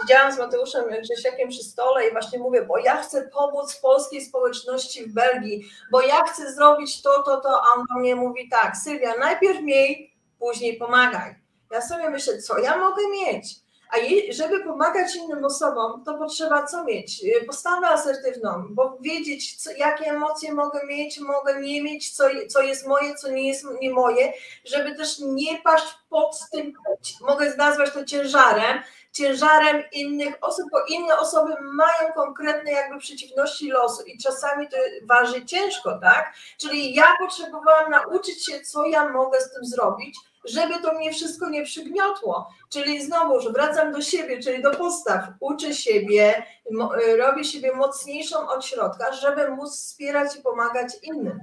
[0.00, 5.04] siedziałam z Mateuszem Grzesiakiem przy stole i właśnie mówię, bo ja chcę pomóc polskiej społeczności
[5.04, 8.76] w Belgii, bo ja chcę zrobić to, to, to, a on do mnie mówi tak,
[8.76, 11.34] Sylwia, najpierw miej, później pomagaj.
[11.70, 13.65] Ja sobie myślę, co ja mogę mieć?
[13.90, 13.96] A
[14.30, 17.24] żeby pomagać innym osobom, to potrzeba co mieć?
[17.46, 22.86] Postawę asertywną, bo wiedzieć, co, jakie emocje mogę mieć, mogę nie mieć, co, co jest
[22.86, 24.32] moje, co nie jest nie moje,
[24.64, 26.72] żeby też nie paść pod tym,
[27.20, 34.02] mogę nazwać to ciężarem, ciężarem innych osób, bo inne osoby mają konkretne jakby przeciwności losu
[34.02, 36.34] i czasami to waży ciężko, tak?
[36.58, 40.16] Czyli ja potrzebowałam nauczyć się, co ja mogę z tym zrobić,
[40.48, 42.48] żeby to mnie wszystko nie przygniotło.
[42.72, 46.42] Czyli znowu, wracam do siebie, czyli do postaw, uczę siebie,
[47.08, 51.40] y, robię siebie mocniejszą od środka, żeby móc wspierać i pomagać innym.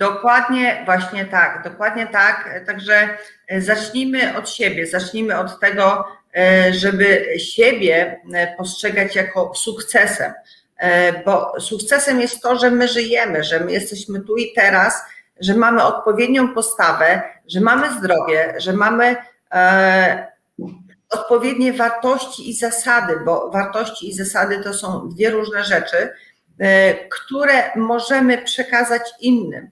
[0.00, 2.60] Dokładnie, właśnie tak, dokładnie tak.
[2.66, 3.08] Także
[3.48, 6.04] e, zacznijmy od siebie, zacznijmy od tego,
[6.36, 10.32] e, żeby siebie e, postrzegać jako sukcesem,
[11.24, 15.02] bo sukcesem jest to, że my żyjemy, że my jesteśmy tu i teraz,
[15.40, 19.16] że mamy odpowiednią postawę, że mamy zdrowie, że mamy
[21.10, 26.10] odpowiednie wartości i zasady, bo wartości i zasady to są dwie różne rzeczy,
[27.10, 29.70] które możemy przekazać innym.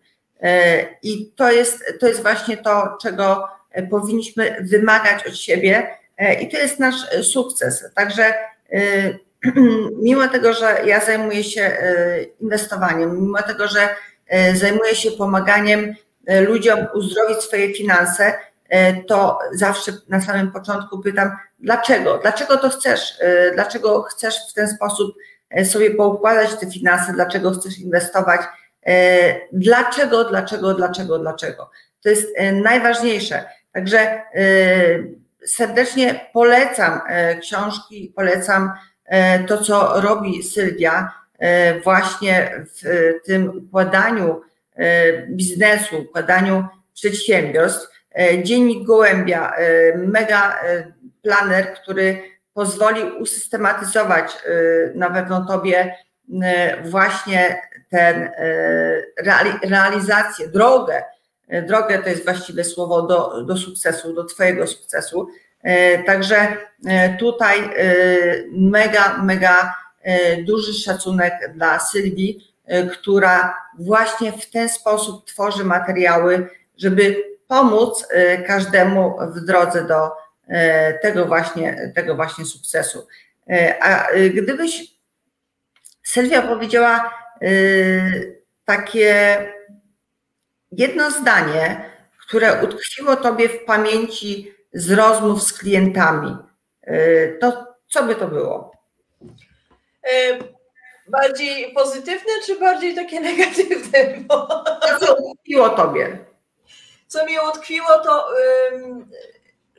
[1.02, 3.48] I to jest, to jest właśnie to, czego
[3.90, 5.86] powinniśmy wymagać od siebie,
[6.40, 7.84] i to jest nasz sukces.
[7.94, 8.34] Także
[10.02, 11.76] mimo tego, że ja zajmuję się
[12.40, 13.88] inwestowaniem, mimo tego, że
[14.54, 15.94] zajmuję się pomaganiem
[16.28, 18.32] ludziom uzdrowić swoje finanse,
[19.06, 22.18] to zawsze na samym początku pytam, dlaczego?
[22.18, 23.14] Dlaczego to chcesz?
[23.54, 25.14] Dlaczego chcesz w ten sposób
[25.64, 27.12] sobie poukładać te finanse?
[27.12, 28.40] Dlaczego chcesz inwestować?
[29.52, 31.70] Dlaczego, dlaczego, dlaczego, dlaczego?
[32.02, 33.44] To jest najważniejsze.
[33.72, 34.22] Także
[35.46, 37.00] serdecznie polecam
[37.40, 38.72] książki, polecam
[39.46, 41.12] to, co robi Sylwia
[41.84, 44.40] właśnie w tym układaniu
[45.28, 47.92] biznesu, układaniu przedsiębiorstw.
[48.42, 49.52] Dziennik Gołębia,
[49.96, 50.60] mega
[51.22, 52.22] planer, który
[52.54, 54.38] pozwoli usystematyzować
[54.94, 55.96] na pewno Tobie
[56.84, 58.30] właśnie ten
[59.62, 61.02] realizację, drogę,
[61.62, 65.28] drogę to jest właściwe słowo do, do sukcesu, do Twojego sukcesu.
[66.06, 66.56] Także
[67.18, 67.70] tutaj
[68.52, 69.74] mega, mega
[70.46, 72.51] duży szacunek dla Sylwii,
[72.92, 78.08] która właśnie w ten sposób tworzy materiały, żeby pomóc
[78.46, 80.10] każdemu w drodze do
[81.02, 83.06] tego właśnie, tego właśnie sukcesu.
[83.80, 84.92] A gdybyś
[86.02, 87.14] Sylwia powiedziała
[88.64, 89.38] takie
[90.72, 91.84] jedno zdanie,
[92.26, 96.36] które utkwiło Tobie w pamięci z rozmów z klientami,
[97.40, 98.72] to co by to było?
[101.08, 104.14] Bardziej pozytywne, czy bardziej takie negatywne?
[104.20, 104.64] Bo...
[105.00, 106.24] Co utkwiło Tobie?
[107.06, 108.28] Co mi utkwiło, to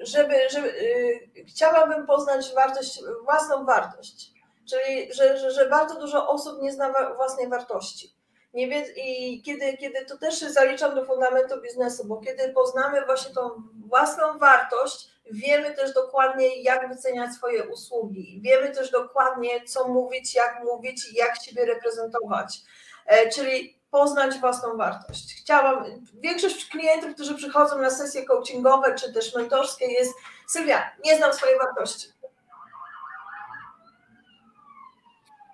[0.03, 4.33] żeby, żeby y, chciałabym poznać wartość, własną wartość.
[4.69, 8.12] Czyli, że, że, że bardzo dużo osób nie zna własnej wartości.
[8.53, 13.33] Nie wie, I kiedy, kiedy to też zaliczam do fundamentu biznesu, bo kiedy poznamy właśnie
[13.33, 13.49] tą
[13.87, 20.63] własną wartość, wiemy też dokładnie, jak wyceniać swoje usługi, wiemy też dokładnie, co mówić, jak
[20.63, 22.57] mówić i jak siebie reprezentować.
[23.05, 25.35] E, czyli poznać własną wartość.
[25.41, 30.13] Chciałam, większość klientów, którzy przychodzą na sesje coachingowe czy też mentorskie jest
[30.47, 32.12] Sylwia, nie znam swojej wartości.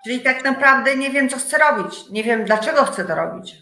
[0.03, 3.55] Czyli tak naprawdę nie wiem, co chcę robić, nie wiem, dlaczego chcę to robić.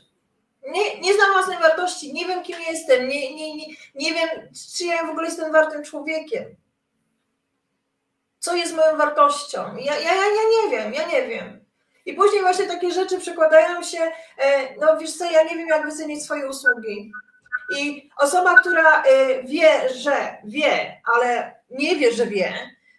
[0.67, 4.29] Nie, nie znam własnej wartości, nie wiem, kim jestem, nie, nie, nie, nie wiem,
[4.77, 6.55] czy ja w ogóle jestem wartym człowiekiem.
[8.39, 9.75] Co jest moją wartością?
[9.77, 11.65] Ja, ja, ja, ja nie wiem, ja nie wiem.
[12.05, 15.85] I później właśnie takie rzeczy przekładają się, e, no wiesz co, ja nie wiem, jak
[15.85, 17.11] wycenić swoje usługi.
[17.77, 22.53] I osoba, która e, wie, że wie, ale nie wie, że wie,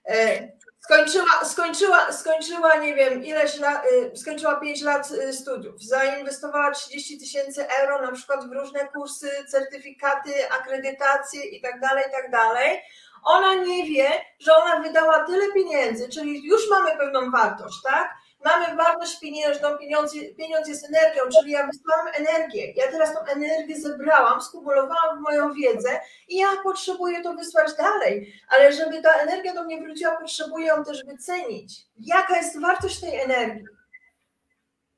[0.08, 0.47] e,
[0.88, 3.82] skończyła, skończyła, skończyła, nie wiem, ileś lat,
[4.14, 11.44] skończyła 5 lat studiów, zainwestowała 30 tysięcy euro na przykład w różne kursy, certyfikaty, akredytacje
[11.44, 12.80] i tak dalej, i tak.
[13.24, 18.14] Ona nie wie, że ona wydała tyle pieniędzy, czyli już mamy pewną wartość, tak?
[18.44, 22.72] Mamy wartość pieniężną, pieniądz, pieniądz jest energią, czyli ja wysłałam energię.
[22.72, 28.34] Ja teraz tą energię zebrałam, skumulowałam w moją wiedzę i ja potrzebuję to wysłać dalej.
[28.48, 31.80] Ale żeby ta energia do mnie wróciła, potrzebuję ją też wycenić.
[31.96, 33.64] Jaka jest wartość tej energii?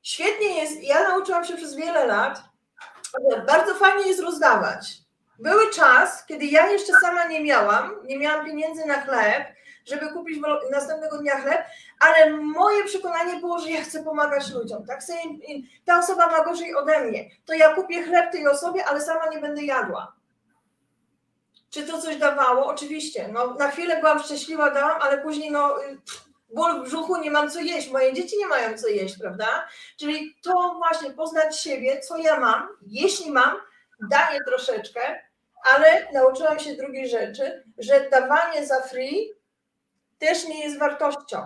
[0.01, 2.41] Świetnie jest, ja nauczyłam się przez wiele lat,
[3.47, 4.97] bardzo fajnie jest rozdawać.
[5.39, 9.47] Były czas, kiedy ja jeszcze sama nie miałam, nie miałam pieniędzy na chleb,
[9.85, 10.39] żeby kupić
[10.71, 11.61] następnego dnia chleb,
[11.99, 14.85] ale moje przekonanie było, że ja chcę pomagać ludziom.
[14.85, 14.99] Tak?
[15.85, 19.39] Ta osoba ma gorzej ode mnie, to ja kupię chleb tej osobie, ale sama nie
[19.39, 20.13] będę jadła.
[21.69, 22.65] Czy to coś dawało?
[22.65, 23.29] Oczywiście.
[23.33, 25.75] No, na chwilę byłam szczęśliwa, dałam, ale później no,
[26.53, 29.67] ból w brzuchu, nie mam co jeść, moje dzieci nie mają co jeść, prawda?
[29.97, 33.55] Czyli to właśnie poznać siebie, co ja mam, jeśli mam,
[34.09, 35.01] daję troszeczkę,
[35.73, 39.33] ale nauczyłam się drugiej rzeczy, że dawanie za free
[40.21, 41.37] też nie jest wartością.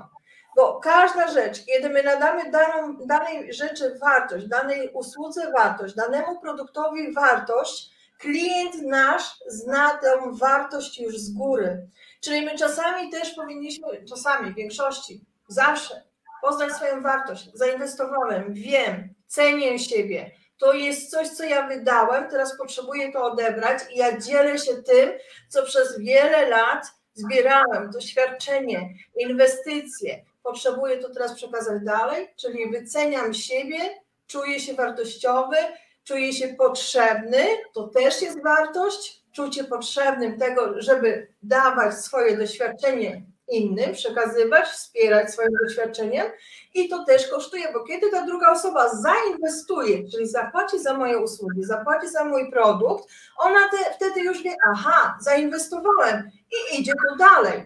[0.55, 7.13] Bo każda rzecz, kiedy my nadamy daną, danej rzeczy wartość, danej usłudze wartość, danemu produktowi
[7.13, 11.87] wartość, klient nasz zna tę wartość już z góry.
[12.21, 16.03] Czyli my czasami też powinniśmy, czasami, w większości, zawsze
[16.41, 17.49] poznać swoją wartość.
[17.53, 20.31] Zainwestowałem, wiem, cenię siebie.
[20.57, 25.09] To jest coś, co ja wydałem, teraz potrzebuję to odebrać i ja dzielę się tym,
[25.49, 33.79] co przez wiele lat zbierałem doświadczenie, inwestycje, potrzebuję to teraz przekazać dalej, czyli wyceniam siebie,
[34.27, 35.57] czuję się wartościowy,
[36.03, 43.93] czuję się potrzebny, to też jest wartość, czucie potrzebnym tego, żeby dawać swoje doświadczenie innym,
[43.93, 46.25] przekazywać, wspierać swoim doświadczeniem
[46.73, 51.63] i to też kosztuje, bo kiedy ta druga osoba zainwestuje, czyli zapłaci za moje usługi,
[51.63, 56.29] zapłaci za mój produkt, ona te, wtedy już wie, aha, zainwestowałem
[56.71, 57.65] i idzie to dalej.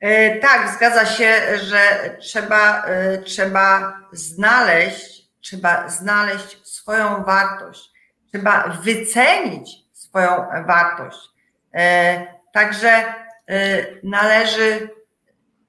[0.00, 7.90] E, tak, zgadza się, że trzeba, e, trzeba znaleźć, trzeba znaleźć swoją wartość,
[8.32, 11.28] trzeba wycenić swoją wartość.
[11.74, 13.14] E, także
[14.02, 14.88] należy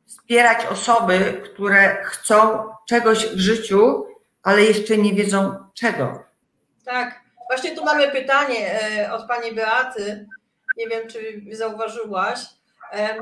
[0.08, 4.06] wspierać osoby, które chcą czegoś w życiu,
[4.44, 6.24] ale jeszcze nie wiedzą czego.
[6.86, 8.80] Tak, właśnie tu mamy pytanie
[9.12, 10.28] od pani Beaty.
[10.78, 12.40] Nie wiem, czy zauważyłaś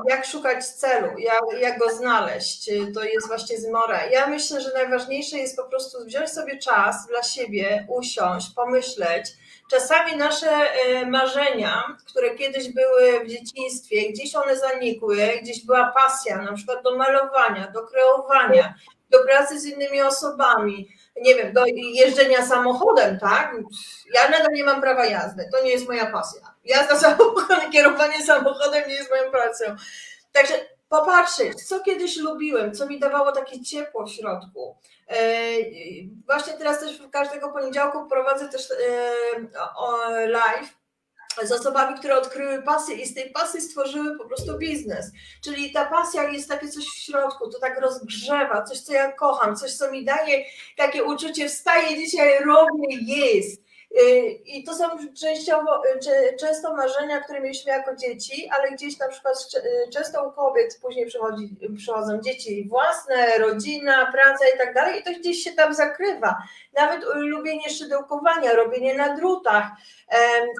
[0.08, 4.06] jak szukać celu, jak, jak go znaleźć, to jest właśnie zmora.
[4.06, 9.26] Ja myślę, że najważniejsze jest po prostu wziąć sobie czas dla siebie, usiąść, pomyśleć.
[9.70, 16.42] Czasami nasze e, marzenia, które kiedyś były w dzieciństwie, gdzieś one zanikły, gdzieś była pasja,
[16.42, 18.74] na przykład do malowania, do kreowania,
[19.10, 20.88] do pracy z innymi osobami,
[21.22, 23.56] nie wiem, do jeżdżenia samochodem, tak?
[24.14, 26.49] Ja nadal nie mam prawa jazdy, to nie jest moja pasja.
[26.64, 29.64] Jazda samochodem, kierowanie samochodem nie jest moją pracą.
[30.32, 30.54] Także
[30.88, 34.76] popatrzeć, co kiedyś lubiłem, co mi dawało takie ciepło w środku.
[35.08, 35.52] E,
[36.26, 40.80] właśnie teraz też każdego poniedziałku prowadzę też e, live
[41.42, 45.10] z osobami, które odkryły pasję i z tej pasji stworzyły po prostu biznes.
[45.44, 49.56] Czyli ta pasja jest takie coś w środku, to tak rozgrzewa, coś, co ja kocham,
[49.56, 50.44] coś, co mi daje
[50.76, 53.69] takie uczucie, wstaję dzisiaj, robię, jest.
[53.98, 54.84] Y, I to są
[55.20, 60.32] częściowo, y, często marzenia, które mieliśmy jako dzieci, ale gdzieś na przykład y, często u
[60.32, 65.52] kobiet później przychodzi, przychodzą dzieci własne, rodzina, praca i tak dalej, i to gdzieś się
[65.52, 66.42] tam zakrywa.
[66.72, 69.64] Nawet lubienie szydełkowania, robienie na drutach,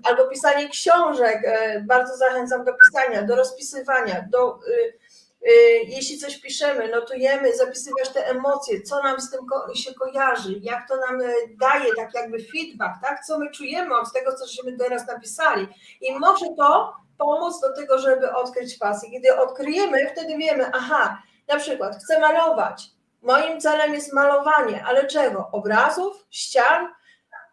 [0.04, 1.42] albo pisanie książek.
[1.44, 4.58] E, bardzo zachęcam do pisania, do rozpisywania, do
[5.86, 9.40] jeśli coś piszemy, notujemy, zapisywać te emocje, co nam z tym
[9.74, 14.12] się kojarzy, jak to nam e, daje tak jakby feedback, tak, co my czujemy od
[14.12, 15.68] tego, co żeśmy teraz napisali.
[16.00, 19.10] I może to pomóc do tego, żeby odkryć pasję.
[19.10, 22.90] Kiedy odkryjemy, wtedy wiemy, aha, na przykład chcę malować.
[23.22, 25.48] Moim celem jest malowanie, ale czego?
[25.52, 26.88] Obrazów, ścian,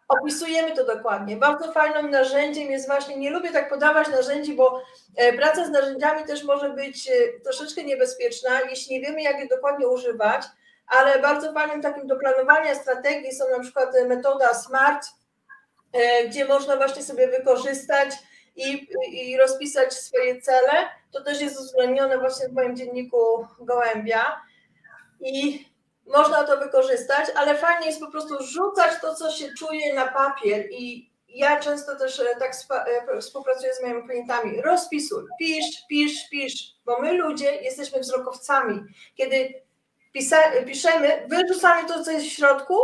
[0.08, 1.36] opisujemy to dokładnie.
[1.36, 4.82] Bardzo fajnym narzędziem jest właśnie, nie lubię tak podawać narzędzi, bo
[5.16, 9.46] e, praca z narzędziami też może być e, troszeczkę niebezpieczna, jeśli nie wiemy, jak je
[9.46, 10.42] dokładnie używać,
[10.86, 15.06] ale bardzo fajnym takim do planowania strategii są na przykład metoda SMART,
[15.92, 18.10] e, gdzie można właśnie sobie wykorzystać
[18.56, 20.88] i, i rozpisać swoje cele.
[21.12, 24.40] To też jest uwzględnione właśnie w moim dzienniku Gołębia.
[25.20, 25.67] I
[26.08, 30.66] można to wykorzystać, ale fajnie jest po prostu rzucać to, co się czuje na papier
[30.70, 32.52] i ja często też e, tak
[33.16, 34.62] e, współpracuję z moimi klientami.
[34.62, 38.84] Rozpisuj, pisz, pisz, pisz, bo my ludzie jesteśmy wzrokowcami.
[39.14, 39.54] Kiedy
[40.66, 42.74] piszemy, wyrzucamy to, co jest w środku,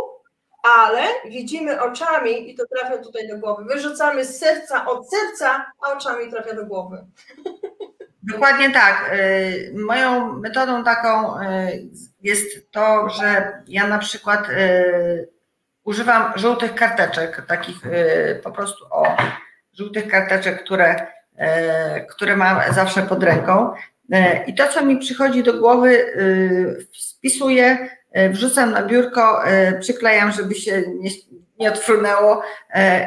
[0.63, 3.63] ale widzimy oczami i to trafia tutaj do głowy.
[3.65, 7.05] Wyrzucamy z serca od serca, a oczami trafia do głowy.
[8.31, 9.11] Dokładnie tak.
[9.13, 11.45] Y, moją metodą taką y,
[12.21, 15.29] jest to, że ja na przykład y,
[15.83, 17.75] używam żółtych karteczek, takich
[18.43, 19.17] po prostu o
[19.73, 21.07] żółtych karteczek, które,
[22.09, 23.73] które mam zawsze pod ręką.
[24.47, 26.05] I to, co mi przychodzi do głowy,
[27.17, 27.89] wpisuję,
[28.29, 29.43] wrzucam na biurko,
[29.79, 31.09] przyklejam, żeby się nie,
[31.59, 32.43] nie odfrunęło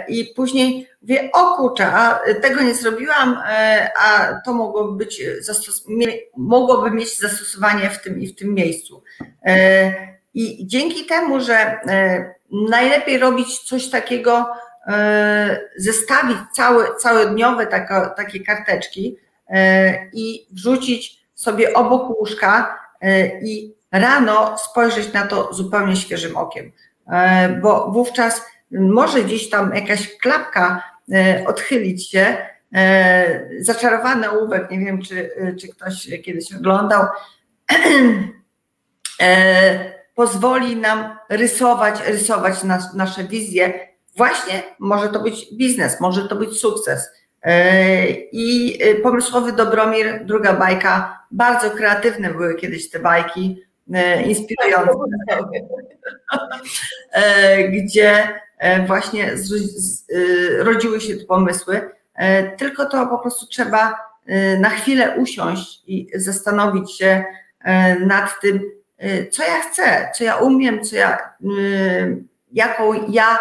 [0.08, 5.22] i później wie, o kurczę, a tego nie zrobiłam, e, a to mogłoby być
[6.36, 9.02] mogłoby mieć zastosowanie w tym i w tym miejscu.
[9.46, 9.92] E,
[10.34, 14.46] I dzięki temu, że e, najlepiej robić coś takiego,
[15.76, 19.16] zestawić całe, całodniowe taka, takie karteczki
[20.12, 22.78] i wrzucić sobie obok łóżka
[23.42, 26.72] i rano spojrzeć na to zupełnie świeżym okiem,
[27.62, 30.82] bo wówczas może gdzieś tam jakaś klapka
[31.46, 32.36] odchylić się.
[32.74, 37.06] E, zaczarowany ołówek, nie wiem, czy, czy ktoś kiedyś oglądał,
[39.22, 43.88] e, pozwoli nam rysować, rysować nas, nasze wizje.
[44.16, 47.10] Właśnie może to być biznes, może to być sukces.
[48.32, 53.62] I pomysłowy Dobromir, druga bajka, bardzo kreatywne były kiedyś te bajki,
[54.26, 54.92] inspirujące,
[57.74, 58.47] gdzie E,
[58.86, 64.08] właśnie z, z, e, rodziły się te pomysły, e, tylko to po prostu trzeba
[64.60, 67.24] na chwilę usiąść i zastanowić się
[68.00, 68.60] nad tym,
[69.30, 71.34] co ja chcę, co ja umiem, co ja,
[72.52, 73.38] jaką ja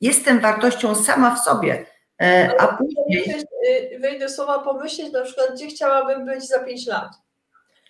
[0.00, 1.86] jestem wartością sama w sobie.
[2.58, 3.44] a później...
[4.00, 7.08] Wejdę słowa pomyśleć na przykład, gdzie chciałabym być za 5 lat.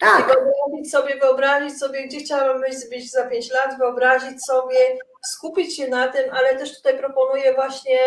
[0.00, 0.26] Tak.
[0.26, 4.76] wyobrazić sobie, wyobrazić sobie, gdzie chciałabym być za 5 lat, wyobrazić sobie,
[5.22, 7.98] skupić się na tym, ale też tutaj proponuję właśnie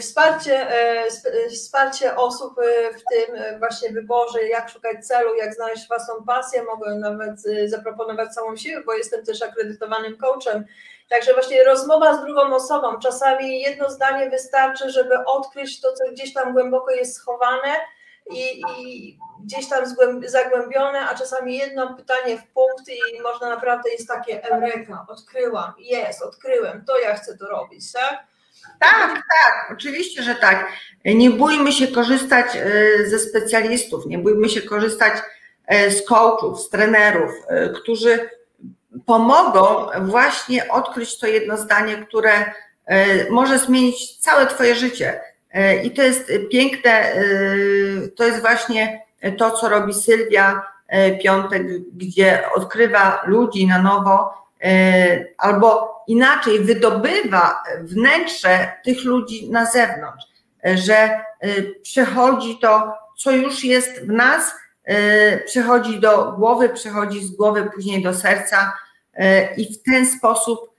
[0.00, 5.88] wsparcie, e, e, wsparcie osób e, w tym właśnie wyborze, jak szukać celu, jak znaleźć
[5.88, 6.62] własną pasję.
[6.62, 10.64] Mogę nawet zaproponować całą siłę, bo jestem też akredytowanym coachem.
[11.08, 12.98] Także właśnie rozmowa z drugą osobą.
[12.98, 17.74] Czasami jedno zdanie wystarczy, żeby odkryć to, co gdzieś tam głęboko jest schowane
[18.30, 19.84] i, i gdzieś tam
[20.26, 26.22] zagłębione, a czasami jedno pytanie w punkt i można naprawdę jest takie eureka, odkryłam, jest,
[26.22, 28.26] odkryłem, to ja chcę to robić, tak?
[28.80, 30.72] Tak, tak, oczywiście, że tak.
[31.04, 35.12] Nie bójmy się korzystać e, ze specjalistów, nie bójmy się korzystać
[35.66, 38.30] e, z coachów, z trenerów, e, którzy
[39.06, 42.52] pomogą właśnie odkryć to jedno zdanie, które
[43.30, 45.20] może zmienić całe Twoje życie.
[45.84, 47.12] I to jest piękne,
[48.16, 49.04] to jest właśnie
[49.38, 54.34] to, co robi Sylwia e, Piątek, gdzie odkrywa ludzi na nowo,
[54.64, 60.24] e, albo inaczej wydobywa wnętrze tych ludzi na zewnątrz,
[60.66, 61.20] e, że
[61.82, 64.52] przechodzi to, co już jest w nas,
[65.46, 68.72] przechodzi do głowy, przechodzi z głowy później do serca
[69.56, 70.70] i w ten sposób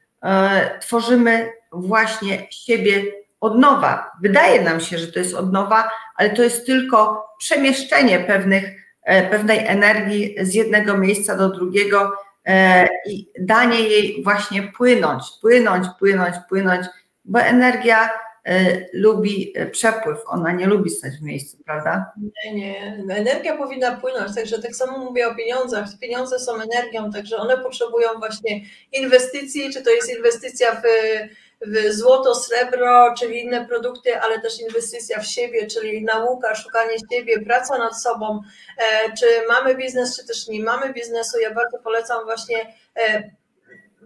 [0.81, 3.03] tworzymy właśnie siebie
[3.45, 4.11] od nowa.
[4.21, 8.63] Wydaje nam się, że to jest od nowa, ale to jest tylko przemieszczenie pewnych,
[9.03, 12.11] e, pewnej energii z jednego miejsca do drugiego
[12.45, 16.85] e, i danie jej właśnie płynąć, płynąć, płynąć, płynąć,
[17.25, 18.09] bo energia
[18.45, 22.11] e, lubi przepływ, ona nie lubi stać w miejscu, prawda?
[22.45, 23.05] Nie, nie.
[23.09, 25.85] Energia powinna płynąć, także tak samo mówię o pieniądzach.
[26.01, 30.83] Pieniądze są energią, także one potrzebują właśnie inwestycji, czy to jest inwestycja w
[31.67, 37.39] w złoto, srebro, czyli inne produkty, ale też inwestycja w siebie, czyli nauka, szukanie siebie,
[37.39, 38.41] praca nad sobą,
[38.77, 41.39] e, czy mamy biznes, czy też nie mamy biznesu.
[41.39, 43.31] Ja bardzo polecam właśnie e,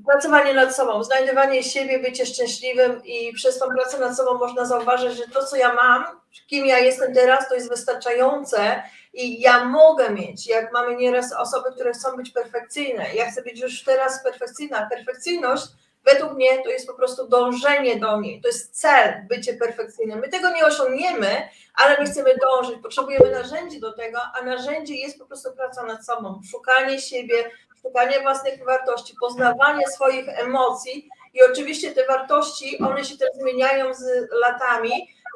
[0.06, 5.18] pracowanie nad sobą, znajdywanie siebie, bycie szczęśliwym i przez tą pracę nad sobą można zauważyć,
[5.18, 6.04] że to, co ja mam,
[6.48, 8.84] kim ja jestem teraz, to jest wystarczające
[9.14, 13.60] i ja mogę mieć, jak mamy nieraz osoby, które chcą być perfekcyjne, ja chcę być
[13.60, 14.90] już teraz perfekcyjna.
[14.90, 15.66] Perfekcyjność
[16.06, 20.20] Według mnie to jest po prostu dążenie do niej, to jest cel, bycie perfekcyjnym.
[20.20, 25.20] My tego nie osiągniemy, ale my chcemy dążyć, potrzebujemy narzędzi do tego, a narzędzie jest
[25.20, 31.10] po prostu praca nad sobą, szukanie siebie, szukanie własnych wartości, poznawanie swoich emocji.
[31.34, 34.92] I oczywiście te wartości, one się też zmieniają z latami,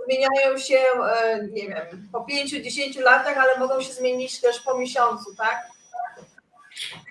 [0.06, 5.36] zmieniają się, e, nie wiem, po 5-10 latach, ale mogą się zmienić też po miesiącu,
[5.36, 5.68] tak?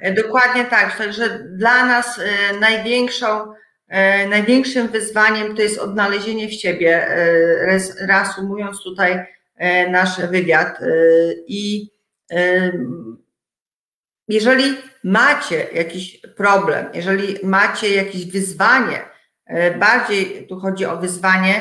[0.00, 3.54] E, dokładnie tak, także dla nas e, największą,
[3.88, 7.06] e, największym wyzwaniem to jest odnalezienie w siebie,
[8.00, 9.26] reasumując tutaj
[9.90, 10.78] nasz wywiad.
[11.46, 11.90] I
[14.28, 14.64] jeżeli
[15.04, 19.00] macie jakiś problem, jeżeli macie jakieś wyzwanie,
[19.78, 21.60] bardziej tu chodzi o wyzwanie,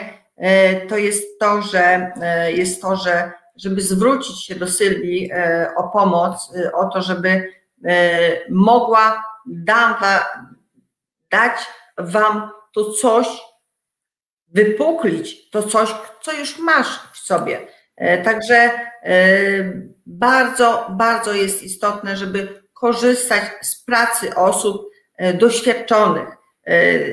[0.90, 2.12] to jest to, że
[2.48, 5.32] jest to, że żeby zwrócić się do Sylwii
[5.78, 7.48] o pomoc, o to, żeby
[7.86, 9.24] E, mogła
[11.32, 11.68] dać
[11.98, 13.28] Wam to coś,
[14.48, 17.60] wypuklić to coś, co już masz w sobie.
[17.96, 19.14] E, także e,
[20.06, 24.92] bardzo, bardzo jest istotne, żeby korzystać z pracy osób
[25.34, 26.30] doświadczonych.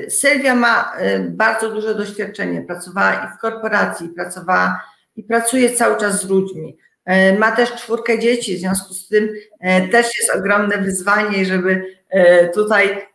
[0.09, 0.93] Sylwia ma
[1.29, 4.83] bardzo duże doświadczenie, pracowała i w korporacji, pracowała
[5.15, 6.77] i pracuje cały czas z ludźmi.
[7.09, 9.29] E, ma też czwórkę dzieci, w związku z tym
[9.59, 13.07] e, też jest ogromne wyzwanie, żeby e, tutaj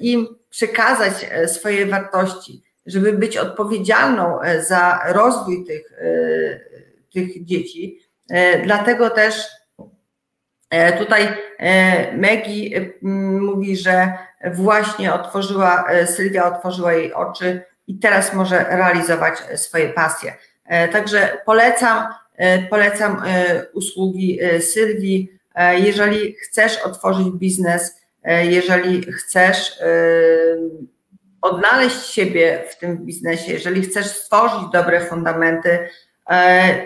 [0.00, 1.12] im przekazać
[1.46, 5.92] swoje wartości, żeby być odpowiedzialną za rozwój tych,
[7.14, 8.00] tych dzieci.
[8.64, 9.46] Dlatego też
[10.98, 11.28] tutaj
[12.12, 14.12] Megi mówi, że
[14.54, 20.34] właśnie otworzyła, Sylwia otworzyła jej oczy i teraz może realizować swoje pasje.
[20.92, 22.08] Także polecam
[22.70, 25.38] polecam e, usługi e, Sylwii.
[25.76, 28.00] Jeżeli chcesz otworzyć biznes,
[28.42, 29.78] jeżeli chcesz
[31.42, 35.88] odnaleźć siebie w tym biznesie, jeżeli chcesz stworzyć dobre fundamenty,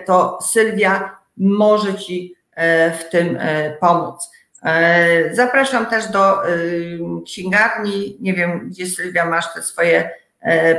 [0.05, 2.35] to Sylwia może Ci
[2.99, 3.39] w tym
[3.79, 4.31] pomóc.
[5.31, 6.37] Zapraszam też do
[7.25, 8.17] księgarni.
[8.21, 10.09] Nie wiem, gdzie Sylwia masz te swoje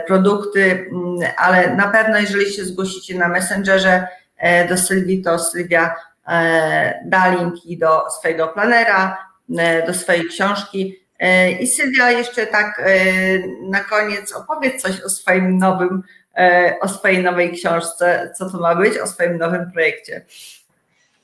[0.06, 0.90] produkty,
[1.36, 4.23] ale na pewno, jeżeli się zgłosicie na Messengerze, E,
[4.68, 5.95] do Sylwii, to Sylwia
[6.28, 9.18] e, da linki do swojego planera,
[9.59, 11.05] e, do swojej książki.
[11.61, 12.82] I Sylwia jeszcze tak
[13.70, 16.03] na koniec opowiedz coś o swoim nowym
[16.80, 20.24] o swojej nowej książce, co to ma być, o swoim nowym projekcie.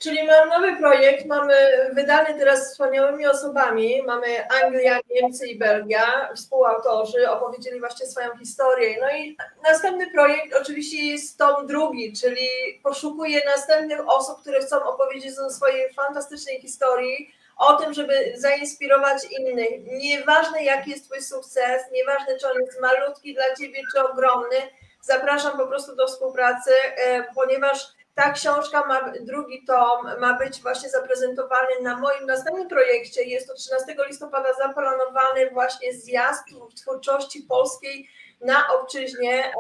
[0.03, 1.55] Czyli mam nowy projekt, mamy
[1.93, 8.97] wydany teraz wspaniałymi osobami, mamy Anglia, Niemcy i Belgia, współautorzy opowiedzieli właśnie swoją historię.
[9.01, 12.49] No i następny projekt oczywiście jest tom drugi, czyli
[12.83, 19.71] poszukuję następnych osób, które chcą opowiedzieć o swojej fantastycznej historii, o tym, żeby zainspirować innych.
[19.87, 24.57] Nieważne jaki jest Twój sukces, nieważne czy on jest malutki dla Ciebie, czy ogromny,
[25.01, 30.89] zapraszam po prostu do współpracy, e, ponieważ ta książka ma, drugi tom ma być właśnie
[30.89, 33.23] zaprezentowany na moim następnym projekcie.
[33.23, 36.45] Jest to 13 listopada zaplanowany właśnie zjazd
[36.77, 38.09] twórczości polskiej
[38.41, 39.53] na obczyźnie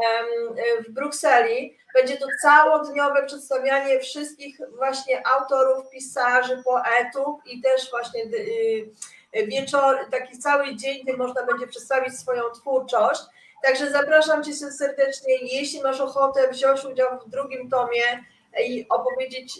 [0.86, 1.78] w Brukseli.
[1.94, 10.38] Będzie to całodniowe przedstawianie wszystkich właśnie autorów, pisarzy, poetów i też właśnie y, wieczór, taki
[10.38, 13.22] cały dzień, gdzie można będzie przedstawić swoją twórczość.
[13.62, 18.24] Także zapraszam Cię serdecznie, jeśli masz ochotę wziąć udział w drugim tomie,
[18.58, 19.58] i opowiedzieć,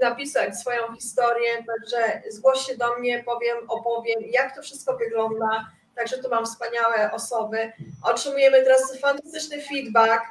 [0.00, 5.66] napisać swoją historię, także zgłoś się do mnie, powiem, opowiem, jak to wszystko wygląda.
[5.94, 7.72] Także tu mam wspaniałe osoby.
[8.04, 10.22] Otrzymujemy teraz fantastyczny feedback.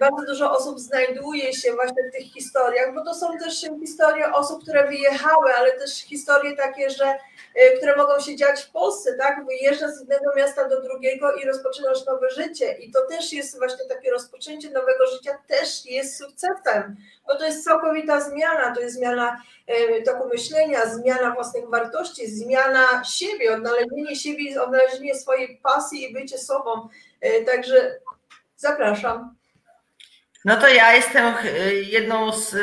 [0.00, 4.62] Bardzo dużo osób znajduje się właśnie w tych historiach, bo to są też historie osób,
[4.62, 7.18] które wyjechały, ale też historie takie, że
[7.58, 9.46] Y, które mogą się dziać w Polsce, tak?
[9.46, 12.72] Wyjeżdżasz z jednego miasta do drugiego i rozpoczynasz nowe życie.
[12.72, 16.96] I to też jest właśnie takie rozpoczęcie nowego życia, też jest sukcesem,
[17.26, 19.42] bo to jest całkowita zmiana, to jest zmiana
[19.98, 26.38] y, toku myślenia, zmiana własnych wartości, zmiana siebie, odnalezienie siebie, odnalezienie swojej pasji i bycie
[26.38, 26.88] sobą.
[27.46, 28.00] Także
[28.56, 29.37] zapraszam.
[30.44, 31.34] No to ja jestem
[31.90, 32.56] jedną z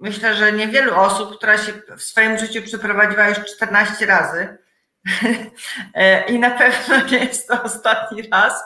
[0.00, 4.58] myślę, że niewielu osób, która się w swoim życiu przeprowadziła już 14 razy.
[6.28, 8.64] I na pewno nie jest to ostatni raz.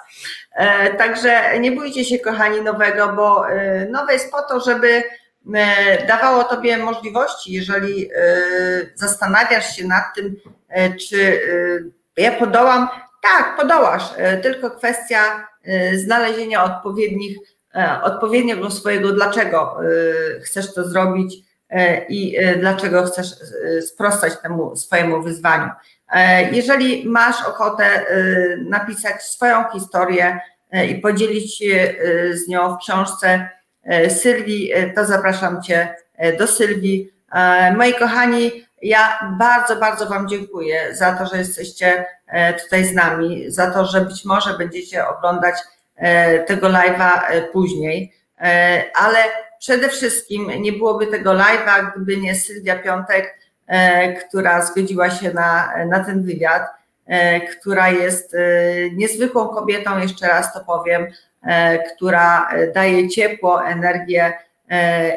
[0.53, 5.03] E, także nie bójcie się, kochani, nowego, bo e, nowe jest po to, żeby
[5.55, 8.11] e, dawało Tobie możliwości, jeżeli
[8.95, 10.37] zastanawiasz się nad tym,
[11.09, 11.41] czy
[12.17, 12.89] ja podołam.
[13.23, 14.03] Tak, podołasz,
[14.43, 15.49] tylko kwestia
[15.95, 17.39] znalezienia odpowiednich
[17.77, 19.79] E, odpowiedniego swojego, dlaczego
[20.37, 21.37] e, chcesz to zrobić
[21.71, 23.27] e, i dlaczego chcesz
[23.81, 25.71] sprostać temu swojemu wyzwaniu.
[26.53, 27.85] Jeżeli masz ochotę
[28.69, 30.41] napisać swoją historię
[30.89, 31.95] i podzielić się
[32.33, 33.49] z nią w książce
[34.09, 35.97] Sylwii, to zapraszam Cię
[36.39, 37.11] do Sylwii.
[37.77, 42.07] Moi kochani, ja bardzo, bardzo Wam dziękuję za to, że jesteście
[42.65, 45.55] tutaj z nami, za to, że być może będziecie oglądać
[46.47, 49.19] tego live'a e, później, e, ale
[49.59, 53.39] przede wszystkim nie byłoby tego live'a, gdyby nie Sylwia Piątek,
[54.29, 56.63] która zgodziła się na, na ten wywiad,
[57.61, 58.37] która jest
[58.93, 61.07] niezwykłą kobietą, jeszcze raz to powiem,
[61.95, 64.33] która daje ciepło, energię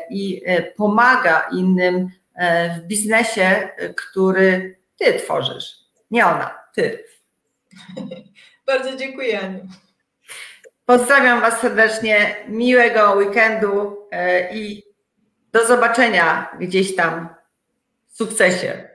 [0.10, 0.42] i
[0.78, 2.10] pomaga innym
[2.78, 5.76] w biznesie, który ty tworzysz.
[6.12, 7.04] Nie ona, ty.
[8.68, 9.68] Bardzo dziękuję, Aniu.
[10.86, 14.84] Pozdrawiam Was serdecznie, miłego weekendu e, i
[15.52, 17.30] do zobaczenia gdzieś tam
[18.08, 18.90] w sukcesie.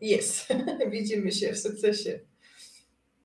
[0.00, 0.48] Jest,
[0.90, 2.20] widzimy się w sukcesie.